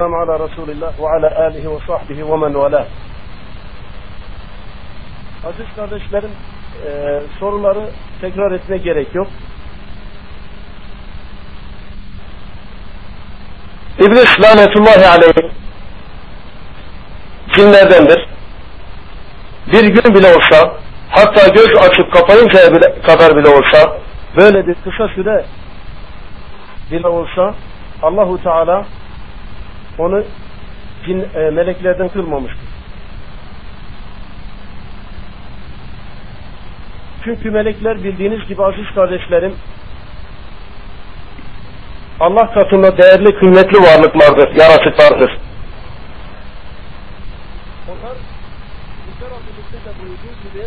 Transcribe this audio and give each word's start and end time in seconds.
Selam 0.00 0.14
ala 0.14 0.48
Resulillah 0.48 0.92
ve 1.00 1.08
ala 1.08 1.44
alihi 1.44 1.70
ve 1.70 1.78
sahbihi 1.86 2.32
ve 2.32 2.36
men 2.36 2.54
vela. 2.54 2.86
Aziz 5.44 5.66
kardeşlerim 5.76 6.30
e, 6.86 7.20
soruları 7.40 7.90
tekrar 8.20 8.52
etme 8.52 8.76
gerek 8.76 9.14
yok. 9.14 9.26
İblis 13.98 14.40
lanetullahi 14.40 15.06
aleyhi 15.06 15.52
cinlerdendir. 17.56 18.28
Bir 19.72 19.84
gün 19.84 20.14
bile 20.14 20.26
olsa 20.26 20.72
hatta 21.10 21.48
göz 21.48 21.76
açıp 21.76 22.12
kapayıncaya 22.12 22.72
bile, 22.72 23.02
kadar 23.02 23.36
bile 23.36 23.48
olsa 23.48 23.98
böyle 24.36 24.66
bir 24.66 24.74
kısa 24.74 25.08
süre 25.08 25.44
bile 26.90 27.08
olsa 27.08 27.54
Allahu 28.02 28.42
Teala 28.42 28.84
onu 29.98 30.24
cin, 31.06 31.26
e, 31.34 31.50
meleklerden 31.50 32.08
kılmamıştır. 32.08 32.70
Çünkü 37.24 37.50
melekler 37.50 38.04
bildiğiniz 38.04 38.48
gibi 38.48 38.64
aziz 38.64 38.86
kardeşlerim 38.94 39.54
Allah 42.20 42.52
katında 42.54 42.98
değerli 42.98 43.38
kıymetli 43.38 43.78
varlıklardır, 43.78 44.56
yaratıklardır. 44.56 45.38
Onlar 47.88 48.16
Yüce 49.06 49.26
Rabbimizde 49.26 49.78
de 49.86 49.92
buyurduğu 50.00 50.42
gibi 50.42 50.66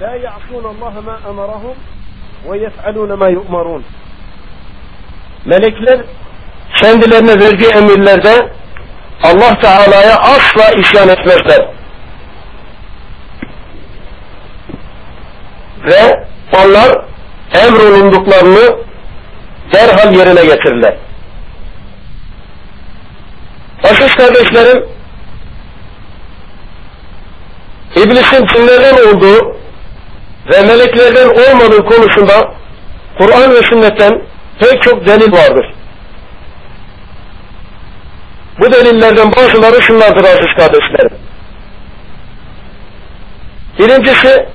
La 0.00 0.16
ya'sun 0.16 0.64
Allah 0.64 1.00
ma 1.00 1.20
emarahum 1.28 1.76
ve 2.50 2.58
yef'alun 2.58 3.18
ma 3.18 3.28
yu'marun. 3.28 3.84
Melekler 5.44 6.00
kendilerine 6.76 7.44
verdiği 7.44 7.70
emirlerde 7.70 8.48
Allah 9.22 9.58
Teala'ya 9.60 10.16
asla 10.16 10.80
isyan 10.80 11.08
etmezler. 11.08 11.68
Ve 15.84 16.26
onlar 16.52 17.04
emrolunduklarını 17.54 18.78
derhal 19.72 20.14
yerine 20.14 20.44
getirirler. 20.44 20.96
Aziz 23.84 24.14
kardeşlerim, 24.14 24.88
İblisin 27.96 28.46
cinlerden 28.46 29.08
olduğu 29.08 29.56
ve 30.52 30.62
meleklerden 30.62 31.28
olmadığı 31.28 31.84
konusunda 31.84 32.52
Kur'an 33.18 33.50
ve 33.50 33.62
sünnetten 33.62 34.22
pek 34.60 34.82
çok 34.82 35.06
delil 35.06 35.32
vardır. 35.32 35.77
Bu 38.60 38.72
delillerden 38.72 39.32
bazıları 39.36 39.82
şunlardır 39.82 40.24
aziz 40.24 40.54
kardeşlerim. 40.56 41.18
Birincisi, 43.78 44.46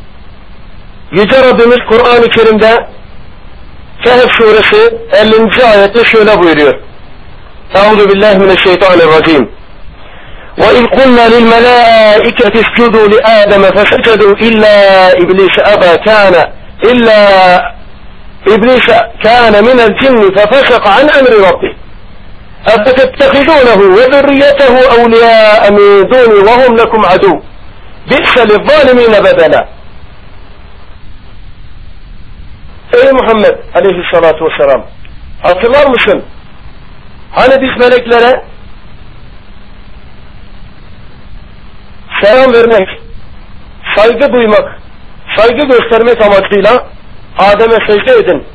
Yüce 1.12 1.44
Rabbimiz 1.44 1.80
Kur'an-ı 1.90 2.30
Kerim'de 2.30 2.88
Kehf 4.04 4.32
suresi 4.38 4.98
50. 5.14 5.66
ayette 5.66 6.06
şöyle 6.06 6.40
buyuruyor. 6.40 6.74
Euzu 7.76 8.10
billahi 8.10 8.38
mineşşeytanirracim. 8.40 9.52
Ve 10.58 10.80
iz 10.80 10.88
kulna 10.88 11.22
lil 11.22 11.48
melaiketi 11.48 12.60
iscudu 12.60 13.12
li 13.12 13.20
Adem 13.24 13.62
fesecedu 13.62 14.36
illa 14.40 15.12
iblis 15.12 15.60
aba 15.60 16.04
kana 16.06 16.52
illa 16.84 17.62
iblis 18.48 18.88
kana 19.24 19.62
min 19.62 19.78
el 19.78 20.00
cinni 20.02 20.34
fefesaka 20.36 20.90
an 20.90 21.08
emri 21.20 21.42
rabbih. 21.44 21.83
أفتتخذونه 22.67 23.81
وذريته 23.97 24.75
أولياء 24.99 25.73
من 25.73 26.03
دوني 26.13 26.39
وهم 26.49 26.77
لكم 26.77 27.01
عدو 27.13 27.41
بئس 28.11 28.39
للظالمين 28.39 29.13
بدلا 29.23 29.69
Ey 32.95 33.13
Muhammed 33.13 33.57
aleyhissalatu 33.75 34.45
vesselam 34.45 34.87
hatırlar 35.43 35.87
mısın? 35.87 36.25
Hani 37.31 37.63
biz 37.63 37.85
meleklere 37.85 38.45
selam 42.23 42.53
vermek, 42.53 42.89
saygı 43.97 44.33
duymak, 44.33 44.81
saygı 45.37 45.67
göstermek 45.67 46.23
amacıyla 46.23 46.87
Adem'e 47.39 47.79
secde 47.87 48.13
edin 48.13 48.47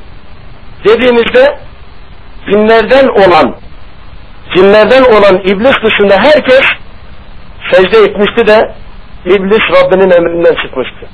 dediğimizde 0.85 1.57
cinlerden 2.51 3.07
olan 3.07 3.55
cinlerden 4.58 5.02
olan 5.02 5.36
iblis 5.36 5.76
dışında 5.84 6.14
herkes 6.14 6.62
secde 7.72 7.98
etmişti 7.98 8.46
de 8.46 8.74
iblis 9.24 9.62
Rabbinin 9.76 10.10
emrinden 10.10 10.54
çıkmıştı. 10.62 11.06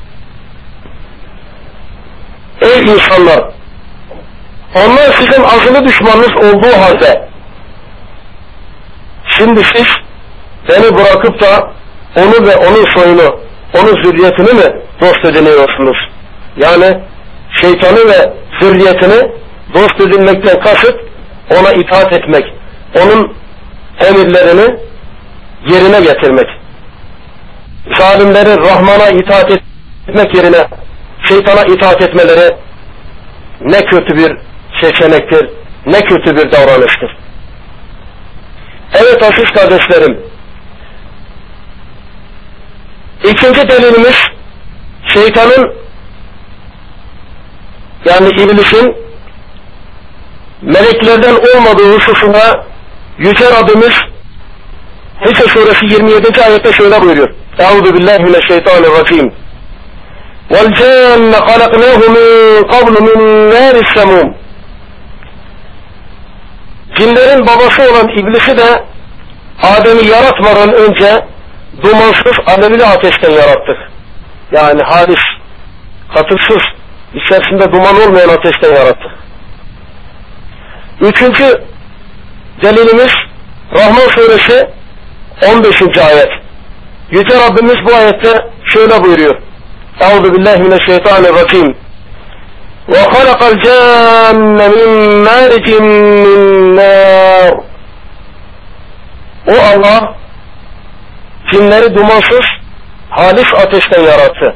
Ey 2.60 2.80
insanlar! 2.80 3.44
Onlar 4.74 5.12
sizin 5.12 5.42
azılı 5.42 5.88
düşmanınız 5.88 6.32
olduğu 6.36 6.76
halde 6.82 7.28
şimdi 9.38 9.62
siz 9.74 9.86
beni 10.68 10.94
bırakıp 10.94 11.42
da 11.42 11.70
onu 12.16 12.48
ve 12.48 12.56
onun 12.56 12.84
soyunu, 12.96 13.40
onun 13.74 14.02
zürriyetini 14.02 14.52
mi 14.52 14.82
dost 15.00 15.24
ediniyorsunuz? 15.24 15.96
Yani 16.56 17.00
şeytanı 17.60 17.98
ve 17.98 18.32
zürriyetini 18.60 19.30
dost 19.74 20.00
edinmekten 20.00 20.60
kasıt 20.60 21.00
ona 21.50 21.72
itaat 21.72 22.12
etmek, 22.12 22.44
onun 22.94 23.36
emirlerini 24.00 24.76
yerine 25.66 26.00
getirmek. 26.00 26.46
Zalimlerin 27.98 28.64
Rahman'a 28.64 29.08
itaat 29.08 29.50
etmek 30.08 30.34
yerine 30.34 30.68
şeytana 31.28 31.64
itaat 31.64 32.02
etmeleri 32.02 32.56
ne 33.60 33.80
kötü 33.80 34.16
bir 34.16 34.38
seçenektir, 34.82 35.50
ne 35.86 36.00
kötü 36.00 36.36
bir 36.36 36.52
davranıştır. 36.52 37.16
Evet 38.94 39.22
aziz 39.22 39.50
kardeşlerim, 39.54 40.20
ikinci 43.24 43.68
delilimiz 43.68 44.16
şeytanın 45.14 45.74
yani 48.04 48.28
iblisin 48.28 48.96
meleklerden 50.62 51.34
olmadığı 51.34 51.96
hususunda 51.96 52.66
Yüce 53.18 53.44
Rabbimiz 53.50 53.94
Nisa 55.26 55.48
suresi 55.48 55.84
27. 55.84 56.42
ayette 56.42 56.72
şöyle 56.72 57.02
buyuruyor. 57.02 57.28
Euzu 57.58 57.94
billahi 57.94 58.22
mineşşeytanirracim. 58.22 59.32
Vel 60.50 60.74
cenne 60.74 61.36
halaknahu 61.36 62.10
min 62.10 62.62
qablu 62.68 63.04
min 63.04 63.50
naris 63.50 63.94
samum. 63.94 64.34
Cinlerin 66.98 67.46
babası 67.46 67.82
olan 67.92 68.08
iblisi 68.08 68.58
de 68.58 68.84
Adem'i 69.62 70.06
yaratmadan 70.06 70.72
önce 70.72 71.26
dumansız 71.82 72.38
alevli 72.46 72.84
ateşten 72.86 73.30
yarattık. 73.30 73.76
Yani 74.52 74.82
halis, 74.82 75.20
katıksız, 76.14 76.62
içerisinde 77.14 77.72
duman 77.72 78.00
olmayan 78.00 78.28
ateşten 78.28 78.74
yarattık. 78.74 79.10
Üçüncü 81.00 81.64
delilimiz 82.62 83.12
Rahman 83.74 84.08
suresi 84.08 84.68
15. 85.42 85.98
ayet. 85.98 86.28
Yüce 87.10 87.36
Rabbimiz 87.40 87.76
bu 87.86 87.94
ayette 87.94 88.50
şöyle 88.64 89.04
buyuruyor. 89.04 89.36
Euzu 90.00 90.34
billahi 90.34 90.62
mineşşeytanirracim. 90.62 91.76
Ve 92.88 92.98
halakal 92.98 93.62
cenne 93.62 94.68
min 94.68 95.14
maricin 95.16 95.84
min 95.84 96.76
nar. 96.76 97.54
O 99.48 99.52
Allah 99.52 100.14
cinleri 101.52 101.94
dumansız 101.94 102.46
halis 103.10 103.54
ateşten 103.54 104.02
yarattı. 104.02 104.54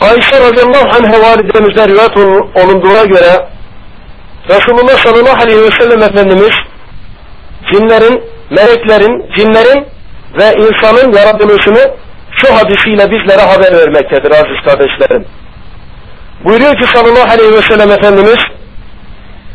Ayşe 0.00 0.40
radıyallahu 0.40 0.88
anh 0.96 1.22
validemizden 1.22 1.88
rivayet 1.88 2.16
olunduğuna 2.56 3.04
göre 3.04 3.51
Resulullah 4.48 4.98
sallallahu 4.98 5.42
aleyhi 5.42 5.62
ve 5.62 5.70
sellem 5.70 6.02
Efendimiz 6.02 6.56
cinlerin, 7.72 8.22
meleklerin, 8.50 9.26
cinlerin 9.36 9.86
ve 10.38 10.54
insanın 10.54 11.12
yaratılışını 11.12 11.94
şu 12.32 12.54
hadisiyle 12.54 13.10
bizlere 13.10 13.42
haber 13.42 13.72
vermektedir 13.72 14.30
aziz 14.30 14.64
kardeşlerim. 14.64 15.26
Buyuruyor 16.44 16.76
ki 16.76 16.86
sallallahu 16.94 17.30
aleyhi 17.32 17.52
ve 17.52 17.62
sellem 17.62 17.90
Efendimiz 17.90 18.38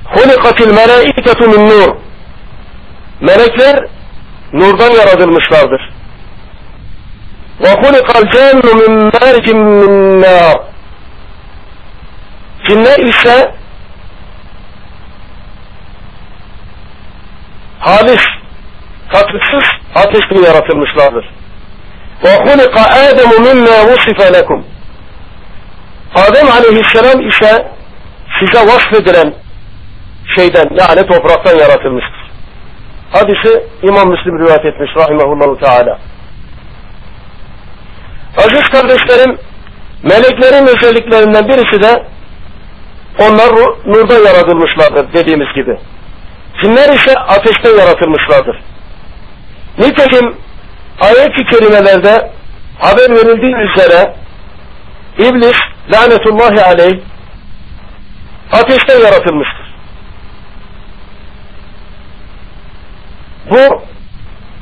Hulikatil 0.06 0.74
melaiketu 0.74 1.50
min 1.50 1.70
nur 1.70 1.96
Melekler 3.22 3.88
nurdan 4.54 4.92
yaratılmışlardır. 4.92 5.98
Hulikal 7.60 8.32
cennu 8.32 8.76
min 8.76 9.12
mercin 9.14 9.58
min 9.58 10.22
nar 10.22 10.58
Cinler 12.68 13.00
ise 13.00 13.57
halis, 17.87 18.25
katıksız 19.13 19.65
ateşle 19.95 20.47
yaratılmışlardır. 20.49 21.25
وَخُلِقَ 22.23 22.77
آدَمُ 23.09 23.31
مِمَّا 23.47 23.77
وُصِفَ 23.91 24.21
لَكُمْ 24.37 24.63
Adem 26.15 26.49
aleyhisselam 26.51 27.29
ise 27.29 27.69
size 28.41 28.67
vasfedilen 28.67 29.35
şeyden 30.37 30.69
yani 30.81 31.07
topraktan 31.07 31.59
yaratılmıştır. 31.59 32.23
Hadisi 33.13 33.67
İmam 33.83 34.09
Müslim 34.09 34.39
rivayet 34.39 34.65
etmiş 34.65 34.91
rahimahullahu 34.97 35.59
teala. 35.59 35.99
Aziz 38.37 38.69
kardeşlerim, 38.69 39.39
meleklerin 40.03 40.67
özelliklerinden 40.67 41.49
birisi 41.49 41.83
de 41.83 42.07
onlar 43.19 43.51
nurda 43.87 44.15
yaratılmışlardır 44.15 45.13
dediğimiz 45.13 45.55
gibi. 45.55 45.79
Cinler 46.62 46.94
ise 46.94 47.14
ateşten 47.20 47.78
yaratılmışlardır. 47.80 48.60
Nitekim 49.78 50.38
ayet-i 51.02 51.46
kerimelerde 51.46 52.32
haber 52.80 53.10
verildiği 53.10 53.56
üzere 53.56 54.14
İblis 55.18 55.58
lanetullahi 55.94 56.64
aleyh 56.64 57.00
ateşten 58.52 59.00
yaratılmıştır. 59.00 59.68
Bu 63.50 63.82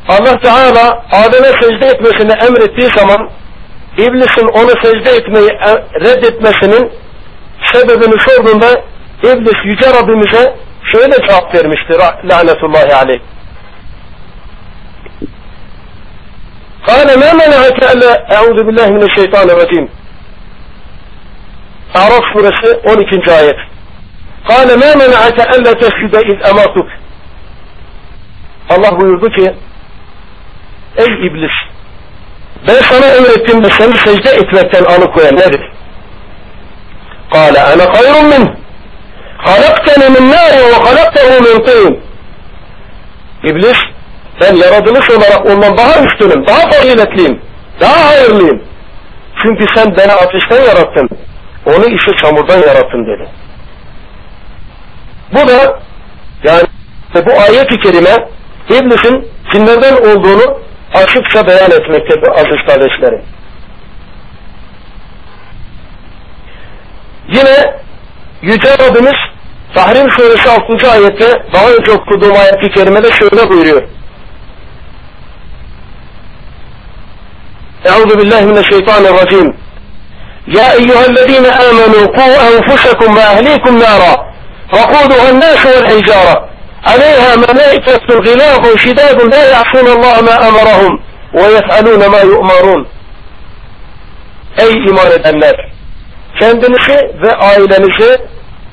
Allah 0.07 0.39
Teala 0.39 1.05
Adem'e 1.11 1.47
secde 1.61 1.85
etmesini 1.87 2.31
emrettiği 2.31 2.89
zaman 2.97 3.29
İblisin 3.97 4.47
onu 4.47 4.69
secde 4.83 5.11
etmeyi 5.11 5.49
reddetmesinin 6.01 6.91
sebebini 7.73 8.19
sorduğunda 8.19 8.81
İblis 9.23 9.65
Yüce 9.65 9.89
Rabbimize 9.89 10.55
şöyle 10.91 11.27
cevap 11.27 11.55
vermiştir 11.55 11.99
lanetullahi 12.29 12.95
aleyh. 12.95 13.19
قال 16.91 17.07
ما 17.21 17.29
منعك 17.41 17.79
ألا 17.93 18.11
أعوذ 18.35 18.57
بالله 18.65 18.87
من 18.95 19.03
الشيطان 19.09 19.47
الرجيم 19.49 19.85
Araf 21.95 22.23
suresi 22.33 22.79
12. 22.83 23.31
ayet. 23.31 23.57
قال 24.49 24.67
ما 24.79 24.95
منعك 24.95 25.39
ألا 25.55 25.71
تسجد 25.73 26.15
إذ 26.15 26.47
أمرتك 26.49 26.87
Allah 28.69 28.99
buyurdu 28.99 29.29
ki 29.29 29.55
Ey 30.97 31.27
iblis 31.27 31.51
ben 32.67 32.73
sana 32.81 33.05
emrettim 33.05 33.63
de 33.63 33.69
seni 33.69 33.97
secde 33.97 34.29
etmekten 34.29 34.83
alıkoyan 34.83 35.35
nedir? 35.35 35.61
قال 37.31 37.57
أنا 37.57 37.85
خير 37.93 38.13
Halakteni 39.37 40.09
min 40.09 40.31
nari 40.31 40.57
ve 40.57 40.73
halaktehu 40.73 41.43
min 41.43 41.65
tin. 41.65 41.99
İblis 43.43 43.77
ben 44.41 44.55
yaratılış 44.55 45.09
olarak 45.09 45.45
ondan 45.45 45.77
daha 45.77 46.03
üstünüm, 46.03 46.47
daha 46.47 46.69
faziletliyim, 46.69 47.41
daha 47.81 48.09
hayırlıyım. 48.09 48.63
Çünkü 49.43 49.65
sen 49.75 49.97
beni 49.97 50.11
ateşten 50.11 50.61
yarattın, 50.61 51.09
onu 51.65 51.85
işi 51.85 52.11
çamurdan 52.23 52.57
yarattın 52.57 53.05
dedi. 53.05 53.29
Bu 55.31 55.47
da 55.47 55.79
yani 56.43 56.67
bu 57.25 57.31
ayet-i 57.41 57.79
kerime 57.79 58.27
İblis'in 58.69 59.27
kimlerden 59.51 59.95
olduğunu 59.95 60.59
açıkça 60.93 61.47
beyan 61.47 61.71
etmektedir 61.71 62.31
aziz 62.31 62.67
kardeşlerim. 62.67 63.21
Yine 67.27 67.84
Yüce 68.45 68.77
Rabbimiz 68.79 69.19
Tahrim 69.75 70.11
Suresi 70.11 70.49
6. 70.49 70.91
ayette 70.91 71.43
daha 71.53 71.71
önce 71.71 71.91
okuduğum 71.91 72.37
ayet-i 72.37 72.69
kerimede 72.69 73.11
şöyle 73.11 73.49
buyuruyor. 73.49 73.83
Euzu 77.85 78.19
billahi 78.19 78.45
mineşşeytanirracim. 78.45 79.55
Ya 80.47 80.73
eyyühellezine 80.73 81.51
amenu 81.51 82.11
ku 82.11 82.21
enfusakum 82.21 83.15
ve 83.15 83.21
ehlikum 83.21 83.79
nara. 83.79 84.35
وقودها 84.73 85.29
الناس 85.33 85.61
والحجارة 85.65 86.35
عليها 86.89 87.31
ملائكة 87.35 88.07
غلاظ 88.25 88.63
شداد 88.83 89.19
لا 89.33 89.43
يعصون 89.53 89.87
الله 89.95 90.15
ما 90.27 90.35
أمرهم 90.49 90.93
ويفعلون 91.39 92.01
ما 92.13 92.21
يؤمرون 92.31 92.81
Ey 94.57 94.71
iman 94.89 95.11
edenler! 95.11 95.55
Kendinizi 96.39 96.97
ve 97.21 97.35
ailenizi 97.35 98.17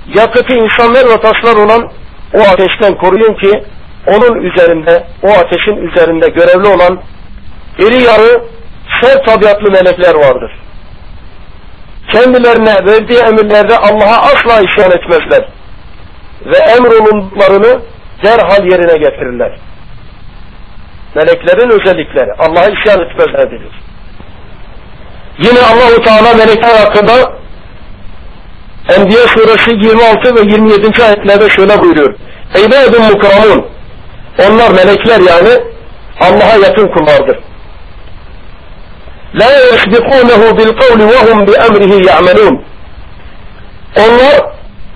yakıtı 0.07 0.55
insanlar 0.55 1.05
ve 1.05 1.21
taşlar 1.21 1.57
olan 1.57 1.91
o 2.35 2.41
ateşten 2.41 2.95
koruyun 2.95 3.35
ki 3.35 3.63
onun 4.07 4.43
üzerinde, 4.43 5.05
o 5.23 5.29
ateşin 5.29 5.77
üzerinde 5.77 6.29
görevli 6.29 6.69
olan 6.69 7.01
iri 7.79 8.03
yarı 8.03 8.45
ser 9.03 9.25
tabiatlı 9.27 9.71
melekler 9.71 10.15
vardır. 10.15 10.53
Kendilerine 12.13 12.75
verdiği 12.87 13.19
emirlerde 13.19 13.77
Allah'a 13.77 14.23
asla 14.23 14.61
isyan 14.69 14.91
etmezler. 14.91 15.49
Ve 16.47 16.57
emrolunduklarını 16.57 17.83
derhal 18.25 18.65
yerine 18.65 18.99
getirirler. 18.99 19.59
Meleklerin 21.15 21.81
özellikleri. 21.81 22.33
Allah'a 22.33 22.67
isyan 22.71 23.01
etmezler 23.01 23.51
diyor. 23.51 23.73
Yine 25.39 25.61
Allahu 25.61 26.03
Teala 26.03 26.35
melekler 26.37 26.85
hakkında 26.85 27.42
Enbiya 28.89 29.29
suresi 29.29 29.71
26 29.71 30.35
ve 30.37 30.41
27. 30.41 31.05
ayetlerde 31.05 31.51
şöyle 31.51 31.81
buyuruyor. 31.81 32.15
İbadun 32.57 33.03
mukramun. 33.03 33.67
Onlar 34.39 34.71
melekler 34.71 35.21
yani 35.21 35.63
Allah'a 36.21 36.57
yakın 36.67 36.89
kullardır. 36.89 37.39
La 39.35 39.51
yesbikunehu 39.51 40.59
bil 40.59 40.77
kavli 40.77 41.07
ve 41.09 41.33
hum 41.33 41.47
bi 41.47 41.53
emrihi 41.53 42.07
ya'melun. 42.07 42.65
Onlar 43.97 44.53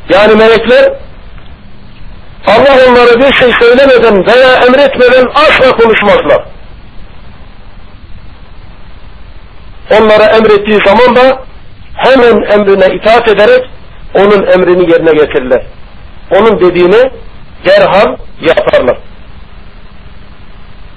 yani 0.08 0.34
melekler 0.34 0.92
Allah 2.46 2.76
onlara 2.88 3.20
bir 3.20 3.32
şey 3.32 3.52
söylemeden 3.60 4.26
veya 4.26 4.54
emretmeden 4.54 5.26
asla 5.34 5.70
konuşmazlar. 5.70 6.44
Onlara 9.90 10.24
emrettiği 10.24 10.78
zaman 10.86 11.16
da 11.16 11.42
hemen 11.94 12.42
emrine 12.52 12.94
itaat 12.94 13.28
ederek 13.28 13.64
onun 14.14 14.46
emrini 14.46 14.90
yerine 14.92 15.12
getirirler. 15.12 15.62
Onun 16.30 16.60
dediğini 16.60 17.10
derhal 17.66 18.16
yaparlar. 18.40 18.98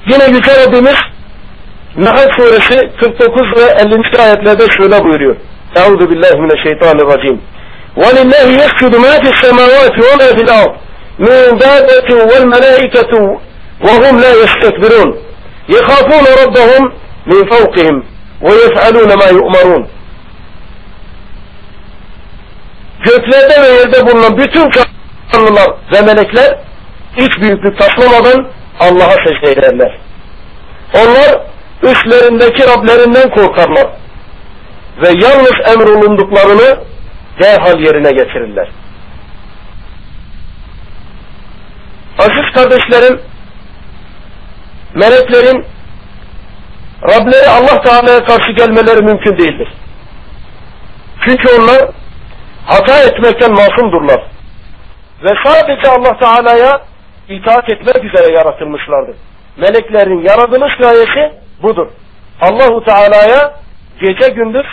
Yine 0.07 0.23
Yüce 0.25 0.51
Rabbimiz 0.65 0.95
Nahl 1.95 2.27
suresi 2.37 2.91
49 2.99 3.41
ve 3.57 3.61
50. 3.61 4.21
ayetlerde 4.21 4.65
şöyle 4.77 5.03
buyuruyor. 5.03 5.35
Euzu 5.75 6.09
billahi 6.09 6.41
mineşşeytanirracim. 6.41 7.41
وَلِلَّهِ 7.97 8.47
يَسْجُدُ 8.63 8.93
مَا 9.05 9.13
فِي 9.21 9.29
السَّمَاوَاتِ 9.35 9.95
وَمَا 10.07 10.29
فِي 10.35 10.41
الْأَرْضِ 10.47 10.73
مِنْ 11.27 11.59
دَابَّةٍ 11.63 12.09
وَالْمَلَائِكَةُ 12.29 13.13
وَهُمْ 13.85 14.13
لَا 14.23 14.31
يَسْتَكْبِرُونَ 14.43 15.09
يَخَافُونَ 15.75 16.25
رَبَّهُمْ 16.43 16.83
مِنْ 17.31 17.41
فَوْقِهِمْ 17.53 17.95
وَيَفْعَلُونَ 18.47 19.11
مَا 19.21 19.27
يُؤْمَرُونَ 19.37 19.83
Göklerde 23.05 23.61
ve 23.61 23.67
yerde 23.67 24.07
bulunan 24.07 24.37
bütün 24.37 24.71
canlılar 25.31 25.69
ve 25.93 26.01
melekler 26.01 26.59
hiç 27.17 27.41
büyüklük 27.41 27.79
taslamadan 27.79 28.47
Allah'a 28.79 29.15
secde 29.25 29.51
ederler. 29.51 29.99
Onlar 30.93 31.41
üstlerindeki 31.83 32.63
Rablerinden 32.67 33.29
korkarlar 33.29 33.87
ve 35.01 35.07
yalnız 35.07 35.73
emrolunduklarını 35.73 36.83
derhal 37.41 37.79
yerine 37.79 38.11
getirirler. 38.11 38.69
Aziz 42.19 42.53
kardeşlerim, 42.53 43.21
meleklerin 44.93 45.65
Rableri 47.03 47.49
Allah 47.49 47.81
Teala'ya 47.81 48.23
karşı 48.23 48.51
gelmeleri 48.51 49.03
mümkün 49.03 49.37
değildir. 49.37 49.67
Çünkü 51.27 51.47
onlar 51.59 51.91
hata 52.69 53.03
etmekten 53.03 53.51
masumdurlar. 53.51 54.21
Ve 55.23 55.29
sadece 55.43 55.89
Allah 55.89 56.17
Teala'ya 56.19 56.81
itaat 57.29 57.69
etmek 57.69 58.05
üzere 58.05 58.33
yaratılmışlardır. 58.33 59.15
Meleklerin 59.57 60.21
yaratılış 60.21 60.77
gayesi 60.77 61.33
budur. 61.63 61.87
Allahu 62.41 62.83
Teala'ya 62.83 63.53
gece 64.01 64.33
gündüz 64.33 64.65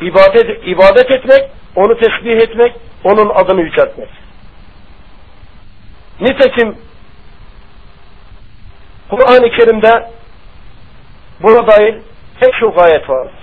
ibadet, 0.00 0.66
ibadet 0.66 1.10
etmek, 1.10 1.50
onu 1.76 1.98
tesbih 1.98 2.36
etmek, 2.36 2.72
onun 3.04 3.30
adını 3.34 3.60
yüceltmek. 3.60 4.08
Nitekim 6.20 6.76
Kur'an-ı 9.10 9.50
Kerim'de 9.50 10.10
buna 11.42 11.66
dair 11.66 11.94
pek 12.40 12.54
çok 12.60 12.82
ayet 12.82 13.10
vardır. 13.10 13.41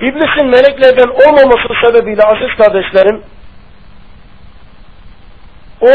İblisin 0.00 0.46
meleklerden 0.46 1.08
olmaması 1.08 1.68
sebebiyle 1.84 2.22
aziz 2.22 2.56
kardeşlerim 2.56 3.22
o 5.80 5.90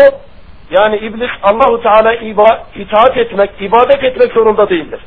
yani 0.70 0.98
iblis 0.98 1.32
Allahu 1.44 1.82
Teala 1.82 2.14
itaat 2.76 3.18
etmek, 3.18 3.52
ibadet 3.62 4.04
etmek 4.04 4.34
zorunda 4.34 4.70
değildir. 4.70 5.00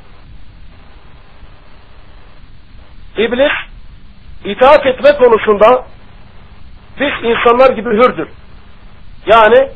İblis 3.16 3.52
itaat 4.44 4.86
etme 4.86 5.10
konusunda 5.18 5.84
biz 7.00 7.12
insanlar 7.22 7.70
gibi 7.70 7.90
hürdür. 7.90 8.28
Yani 9.26 9.68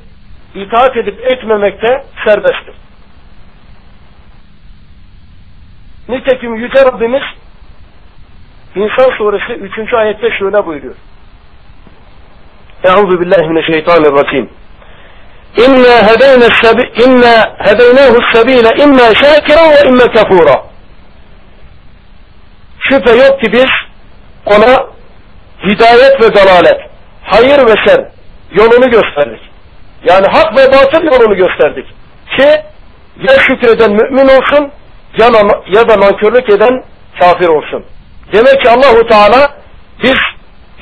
itaat 0.54 0.96
edip 0.96 1.20
etmemekte 1.32 2.04
serbesttir. 2.24 2.74
Nitekim 6.08 6.54
Yüce 6.54 6.84
Rabbimiz 6.84 7.22
İnsan 8.74 9.16
suresi 9.18 9.52
3. 9.52 9.94
ayette 9.94 10.30
şöyle 10.38 10.66
buyuruyor. 10.66 10.94
Euzu 12.84 13.20
billahi 13.20 13.48
mineşşeytanirracim. 13.48 14.50
İnna 15.56 16.08
hedeyna 16.08 16.48
sebi 16.62 16.82
inna 17.04 17.56
hedeynahu 17.58 18.18
sebile 18.32 18.82
imma 18.84 19.14
şakiran 19.14 19.70
ve 19.70 19.88
imma 19.88 20.12
kafura. 20.12 20.62
Şüphe 22.78 23.16
yok 23.16 23.40
ki 23.42 23.52
biz 23.52 23.70
ona 24.46 24.86
hidayet 25.64 26.22
ve 26.22 26.34
dalalet, 26.34 26.80
hayır 27.22 27.66
ve 27.66 27.74
şer 27.86 28.08
yolunu 28.50 28.90
gösterdik. 28.90 29.40
Yani 30.04 30.26
hak 30.26 30.56
ve 30.56 30.72
batıl 30.72 31.04
yolunu 31.04 31.36
gösterdik. 31.36 31.86
Ki 32.36 32.48
ya 33.16 33.38
şükreden 33.38 33.92
mümin 33.92 34.28
olsun 34.28 34.72
ya, 35.18 35.28
ya 35.66 35.88
da 35.88 36.00
nankörlük 36.00 36.50
eden 36.50 36.84
kafir 37.20 37.48
olsun. 37.48 37.84
Demek 38.32 38.62
ki 38.62 38.70
Allahu 38.70 39.06
Teala 39.06 39.56
biz 40.02 40.18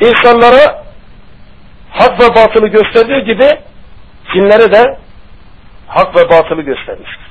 insanlara 0.01 0.85
hak 1.91 2.21
ve 2.21 2.35
batılı 2.35 2.69
gösterdiği 2.69 3.25
gibi 3.25 3.61
cinlere 4.35 4.73
de 4.73 4.99
hak 5.89 6.17
ve 6.17 6.31
batılı 6.31 6.63
göstermiştir. 6.63 7.31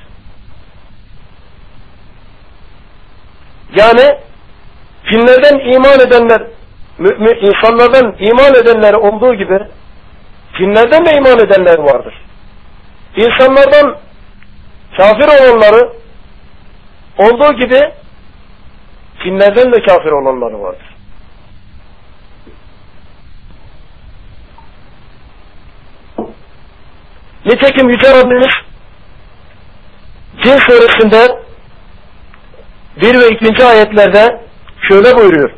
Yani 3.76 4.18
cinlerden 5.10 5.58
iman 5.72 6.00
edenler 6.00 6.42
insanlardan 7.40 8.16
iman 8.18 8.54
edenler 8.54 8.94
olduğu 8.94 9.34
gibi 9.34 9.58
cinlerden 10.58 11.06
de 11.06 11.10
iman 11.10 11.38
edenler 11.38 11.78
vardır. 11.78 12.14
İnsanlardan 13.16 13.96
kafir 14.96 15.28
olanları 15.28 15.92
olduğu 17.18 17.52
gibi 17.52 17.80
cinlerden 19.23 19.73
de 19.73 19.81
kafir 19.81 20.11
olanları 20.11 20.61
vardır. 20.61 20.95
Nitekim 27.45 27.89
Yüce 27.89 28.11
Rabbimiz 28.11 28.53
Cin 30.43 30.57
suresinde 30.57 31.39
bir 33.01 33.19
ve 33.19 33.27
ikinci 33.27 33.65
ayetlerde 33.65 34.41
şöyle 34.89 35.17
buyuruyor. 35.17 35.51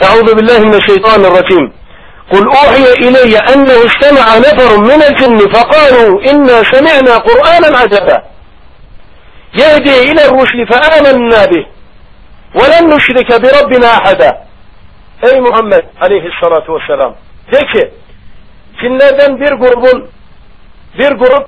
Euzu 0.00 0.36
billahi 0.38 0.60
mineşşeytanirracim. 0.60 1.78
قل 2.32 2.44
أوحي 2.60 2.86
إلي 3.06 3.38
أنه 3.52 3.78
استمع 3.88 4.26
نفر 4.38 4.70
من 4.90 5.00
الجن 5.08 5.38
فقالوا 5.54 6.22
إنا 6.30 6.56
سمعنا 6.72 7.14
قرآنا 7.28 7.78
عجبا 7.78 8.16
يهدي 9.62 9.94
إلى 10.10 10.22
الرشد 10.28 10.60
فآمنا 10.72 11.44
به 11.52 11.66
ولن 12.58 12.82
نشرك 12.94 13.30
بربنا 13.42 13.90
أحدا 13.98 14.48
Ey 15.22 15.40
Muhammed 15.40 15.84
aleyhissalatu 16.00 16.74
vesselam 16.74 17.14
de 17.52 17.58
ki 17.58 17.90
Çinlerden 18.80 19.40
bir 19.40 19.52
grubun 19.52 20.08
bir 20.98 21.10
grup 21.10 21.46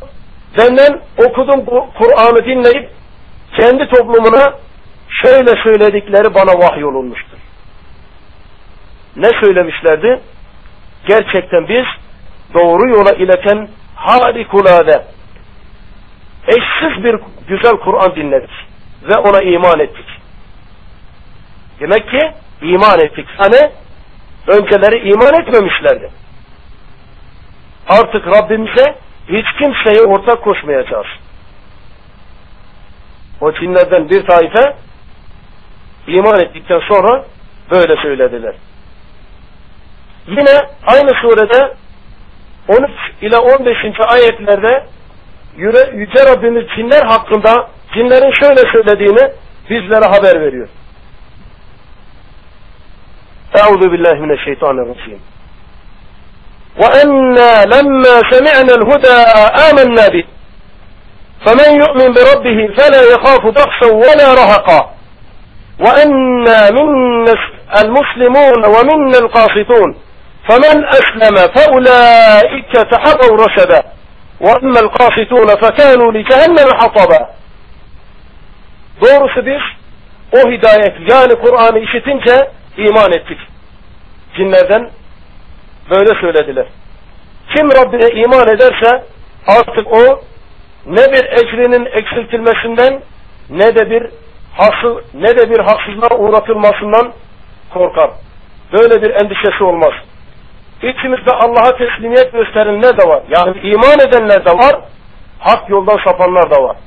benden 0.58 1.00
okudum 1.18 1.64
Kur'an'ı 1.98 2.44
dinleyip 2.44 2.90
kendi 3.56 3.88
toplumuna 3.88 4.54
şöyle 5.22 5.62
söyledikleri 5.62 6.34
bana 6.34 6.52
vahyolunmuştur. 6.58 7.38
Ne 9.16 9.28
söylemişlerdi? 9.44 10.20
Gerçekten 11.08 11.68
biz 11.68 11.84
doğru 12.54 12.88
yola 12.88 13.12
ileten 13.12 13.68
harikulade 13.94 15.04
eşsiz 16.47 17.03
bir 17.03 17.19
güzel 17.47 17.77
Kur'an 17.77 18.15
dinledik 18.15 18.51
ve 19.03 19.17
ona 19.17 19.41
iman 19.41 19.79
ettik. 19.79 20.05
Demek 21.79 22.09
ki 22.09 22.31
iman 22.61 22.99
ettik. 22.99 23.27
Hani 23.37 23.71
önceleri 24.47 25.09
iman 25.09 25.41
etmemişlerdi. 25.41 26.09
Artık 27.89 28.27
Rabbimize 28.27 28.95
hiç 29.29 29.45
kimseye 29.59 30.01
ortak 30.01 30.43
koşmayacağız. 30.43 31.07
O 33.41 33.51
cinlerden 33.53 34.09
bir 34.09 34.25
taife 34.25 34.75
iman 36.07 36.39
ettikten 36.41 36.79
sonra 36.79 37.25
böyle 37.71 38.01
söylediler. 38.01 38.55
Yine 40.27 40.59
aynı 40.87 41.11
surede 41.21 41.73
13 42.67 42.91
ile 43.21 43.37
15. 43.37 43.77
ayetlerde 44.07 44.85
Yüce 45.57 46.25
Rabbimiz 46.31 46.63
cinler 46.75 47.05
hakkında 47.05 47.67
cinlerin 47.93 48.33
şöyle 48.41 48.61
söylediğini 48.71 49.31
bizlere 49.69 50.05
haber 50.05 50.41
veriyor. 50.41 50.67
Euzu 53.59 53.91
billahi 53.91 54.19
mineşşeytanirracim. 54.19 55.19
وأنا 56.81 57.51
لما 57.73 58.15
سمعنا 58.31 58.73
الهدى 58.79 59.17
آمنا 59.69 60.07
به 60.13 60.25
فمن 61.45 61.69
يؤمن 61.83 62.13
بربه 62.17 62.59
فلا 62.77 63.01
يخاف 63.13 63.43
بخسا 63.45 63.87
ولا 63.93 64.33
رهقا 64.41 64.79
وأنا 65.79 66.71
منا 66.71 67.33
المسلمون 67.83 68.65
ومنا 68.65 69.17
القاسطون 69.17 69.95
فمن 70.49 70.85
أسلم 70.85 71.35
فأولئك 71.55 72.71
تحروا 72.91 73.45
رشدا 73.45 73.83
وأما 74.40 74.80
القاسطون 74.80 75.48
فكانوا 75.62 76.12
لجهنم 76.12 76.68
حطبا 76.80 77.26
Doğrusu 79.00 79.46
biz 79.46 79.60
o 80.32 80.50
hidayet 80.50 81.10
yani 81.10 81.34
Kur'an'ı 81.34 81.78
işitince 81.78 82.50
iman 82.76 83.12
ettik. 83.12 83.38
Cinlerden 84.36 84.90
böyle 85.90 86.20
söylediler. 86.20 86.66
Kim 87.56 87.70
Rabbine 87.70 88.20
iman 88.22 88.48
ederse 88.48 89.04
artık 89.46 89.92
o 89.92 90.22
ne 90.86 91.12
bir 91.12 91.24
ecrinin 91.24 91.86
eksiltilmesinden 91.86 93.02
ne 93.50 93.74
de 93.74 93.90
bir 93.90 94.06
haksız, 94.52 94.96
ne 95.14 95.28
de 95.36 95.50
bir 95.50 95.58
haksızlığa 95.58 96.18
uğratılmasından 96.18 97.12
korkar. 97.74 98.10
Böyle 98.72 99.02
bir 99.02 99.10
endişesi 99.10 99.64
olmaz. 99.64 99.92
İçimizde 100.81 101.31
Allah'a 101.31 101.77
teslimiyet 101.77 102.31
gösterenler 102.31 102.97
de 102.97 103.07
var. 103.07 103.23
Yani 103.29 103.59
iman 103.59 103.99
edenler 104.07 104.45
de 104.45 104.51
var. 104.51 104.81
Hak 105.39 105.69
yoldan 105.69 105.99
sapanlar 106.03 106.51
da 106.51 106.63
var. 106.63 106.77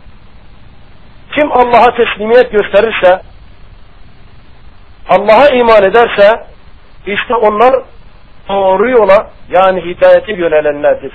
Kim 1.35 1.53
Allah'a 1.53 1.95
teslimiyet 1.97 2.53
gösterirse 2.53 3.23
Allah'a 5.09 5.49
iman 5.49 5.83
ederse 5.83 6.47
işte 7.07 7.35
onlar 7.35 7.83
doğru 8.49 8.91
yola 8.91 9.31
yani 9.49 9.81
hidayete 9.81 10.33
yönelenlerdir. 10.33 11.13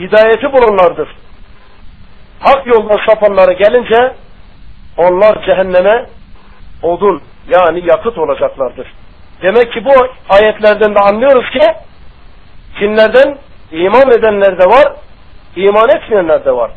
Hidayeti 0.00 0.52
bulunlardır. 0.52 1.08
Hak 2.40 2.66
yoldan 2.66 3.06
sapanlara 3.08 3.52
gelince 3.52 4.14
onlar 4.96 5.44
cehenneme 5.46 6.06
odun 6.82 7.22
yani 7.48 7.86
yakıt 7.90 8.18
olacaklardır. 8.18 8.86
Demek 9.42 9.72
ki 9.72 9.84
bu 9.84 9.92
ayetlerden 10.28 10.94
de 10.94 11.00
anlıyoruz 11.00 11.50
ki 11.50 11.66
kinlerden 12.78 13.38
iman 13.72 14.10
edenler 14.10 14.58
de 14.58 14.64
var, 14.64 14.92
iman 15.56 15.88
etmeyenler 15.88 16.44
de 16.44 16.52
var. 16.52 16.70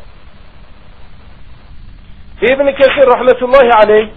İbn-i 2.42 2.74
Kesir 2.74 3.06
rahmetullahi 3.06 3.72
aleyh 3.72 4.08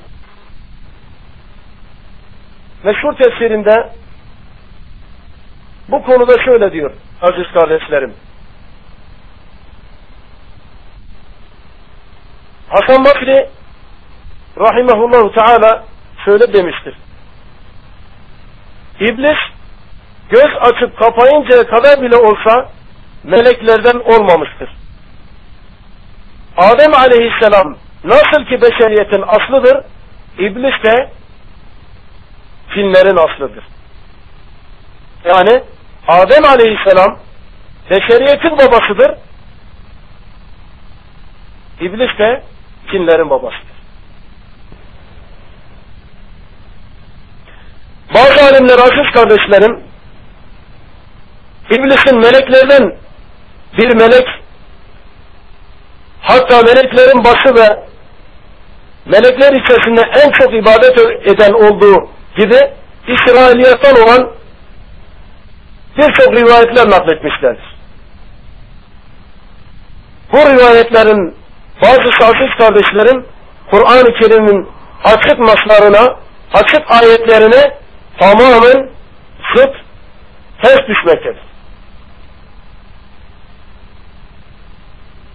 meşhur 2.84 3.13
tefsirinde 3.13 3.89
bu 5.88 6.04
konuda 6.04 6.44
şöyle 6.46 6.72
diyor 6.72 6.92
aziz 7.22 7.51
kardeşlerim. 7.54 8.13
Hasan 12.70 13.06
Basri 13.06 13.50
rahimahullahu 14.60 15.32
teala 15.32 15.86
şöyle 16.25 16.54
demiştir. 16.54 16.96
İblis 19.00 19.38
göz 20.30 20.58
açıp 20.62 21.00
kapayıncaya 21.00 21.68
kadar 21.68 22.01
bile 22.01 22.16
olsa 22.16 22.70
meleklerden 23.24 24.00
olmamıştır. 24.00 24.70
Adem 26.58 26.94
aleyhisselam 26.94 27.77
nasıl 28.04 28.46
ki 28.46 28.62
beşeriyetin 28.62 29.24
aslıdır, 29.27 29.84
iblis 30.38 30.84
de 30.84 31.12
cinlerin 32.75 33.18
aslıdır. 33.18 33.63
Yani 35.25 35.63
Adem 36.08 36.46
aleyhisselam 36.46 37.20
beşeriyetin 37.89 38.51
babasıdır. 38.51 39.18
İblis 41.82 42.20
de 42.20 42.44
cinlerin 42.92 43.30
babasıdır. 43.30 43.76
Bazı 48.14 48.46
alimler 48.46 48.80
aziz 48.80 49.14
kardeşlerim 49.14 49.84
İblisin 51.72 52.18
meleklerden 52.18 52.96
bir 53.78 53.96
melek 53.96 54.28
hatta 56.22 56.62
meleklerin 56.62 57.24
başı 57.24 57.56
ve 57.56 57.84
melekler 59.06 59.54
içerisinde 59.54 60.02
en 60.26 60.32
çok 60.32 60.54
ibadet 60.54 61.00
eden 61.28 61.54
olduğu 61.54 62.10
gibi 62.38 62.60
İsrailiyattan 63.08 63.96
olan 64.04 64.32
birçok 65.98 66.34
rivayetler 66.34 66.90
nakletmişlerdir. 66.90 67.78
Bu 70.32 70.38
rivayetlerin 70.38 71.36
bazı 71.82 72.26
aziz 72.26 72.58
kardeşlerim 72.60 73.26
Kur'an-ı 73.72 74.14
Kerim'in 74.20 74.70
açık 75.04 75.40
maslarına, 75.40 76.16
açık 76.54 76.92
ayetlerine 76.92 77.78
tamamen 78.20 78.90
zıt, 79.56 79.76
ters 80.64 80.88
düşmektedir. 80.88 81.48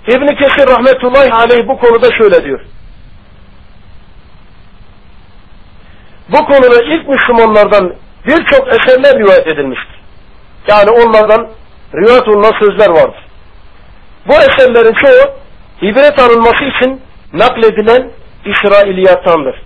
İbn 0.08 0.26
Kesir 0.26 0.68
rahmetullahi 0.68 1.32
aleyh 1.32 1.68
bu 1.68 1.78
konuda 1.78 2.08
şöyle 2.18 2.44
diyor. 2.44 2.60
Bu 6.28 6.44
konuda 6.44 6.82
ilk 6.82 7.08
Müslümanlardan 7.08 7.94
birçok 8.26 8.68
eserler 8.68 9.18
rivayet 9.18 9.46
edilmiştir. 9.46 10.00
Yani 10.68 10.90
onlardan 10.90 11.48
rivayet 11.94 12.28
olunan 12.28 12.52
sözler 12.58 12.90
vardır. 12.90 13.24
Bu 14.28 14.32
eserlerin 14.32 14.94
çoğu 14.94 15.34
ibret 15.82 16.18
alınması 16.18 16.64
için 16.64 17.02
nakledilen 17.32 18.10
İsrailiyattandır. 18.44 19.62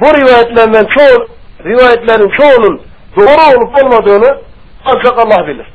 Bu 0.00 0.06
rivayetlerden 0.06 0.86
çoğu, 0.98 1.26
rivayetlerin 1.66 2.28
çoğunun 2.28 2.82
doğru 3.16 3.56
olup 3.56 3.84
olmadığını 3.84 4.40
ancak 4.84 5.18
Allah 5.18 5.46
bilir. 5.46 5.66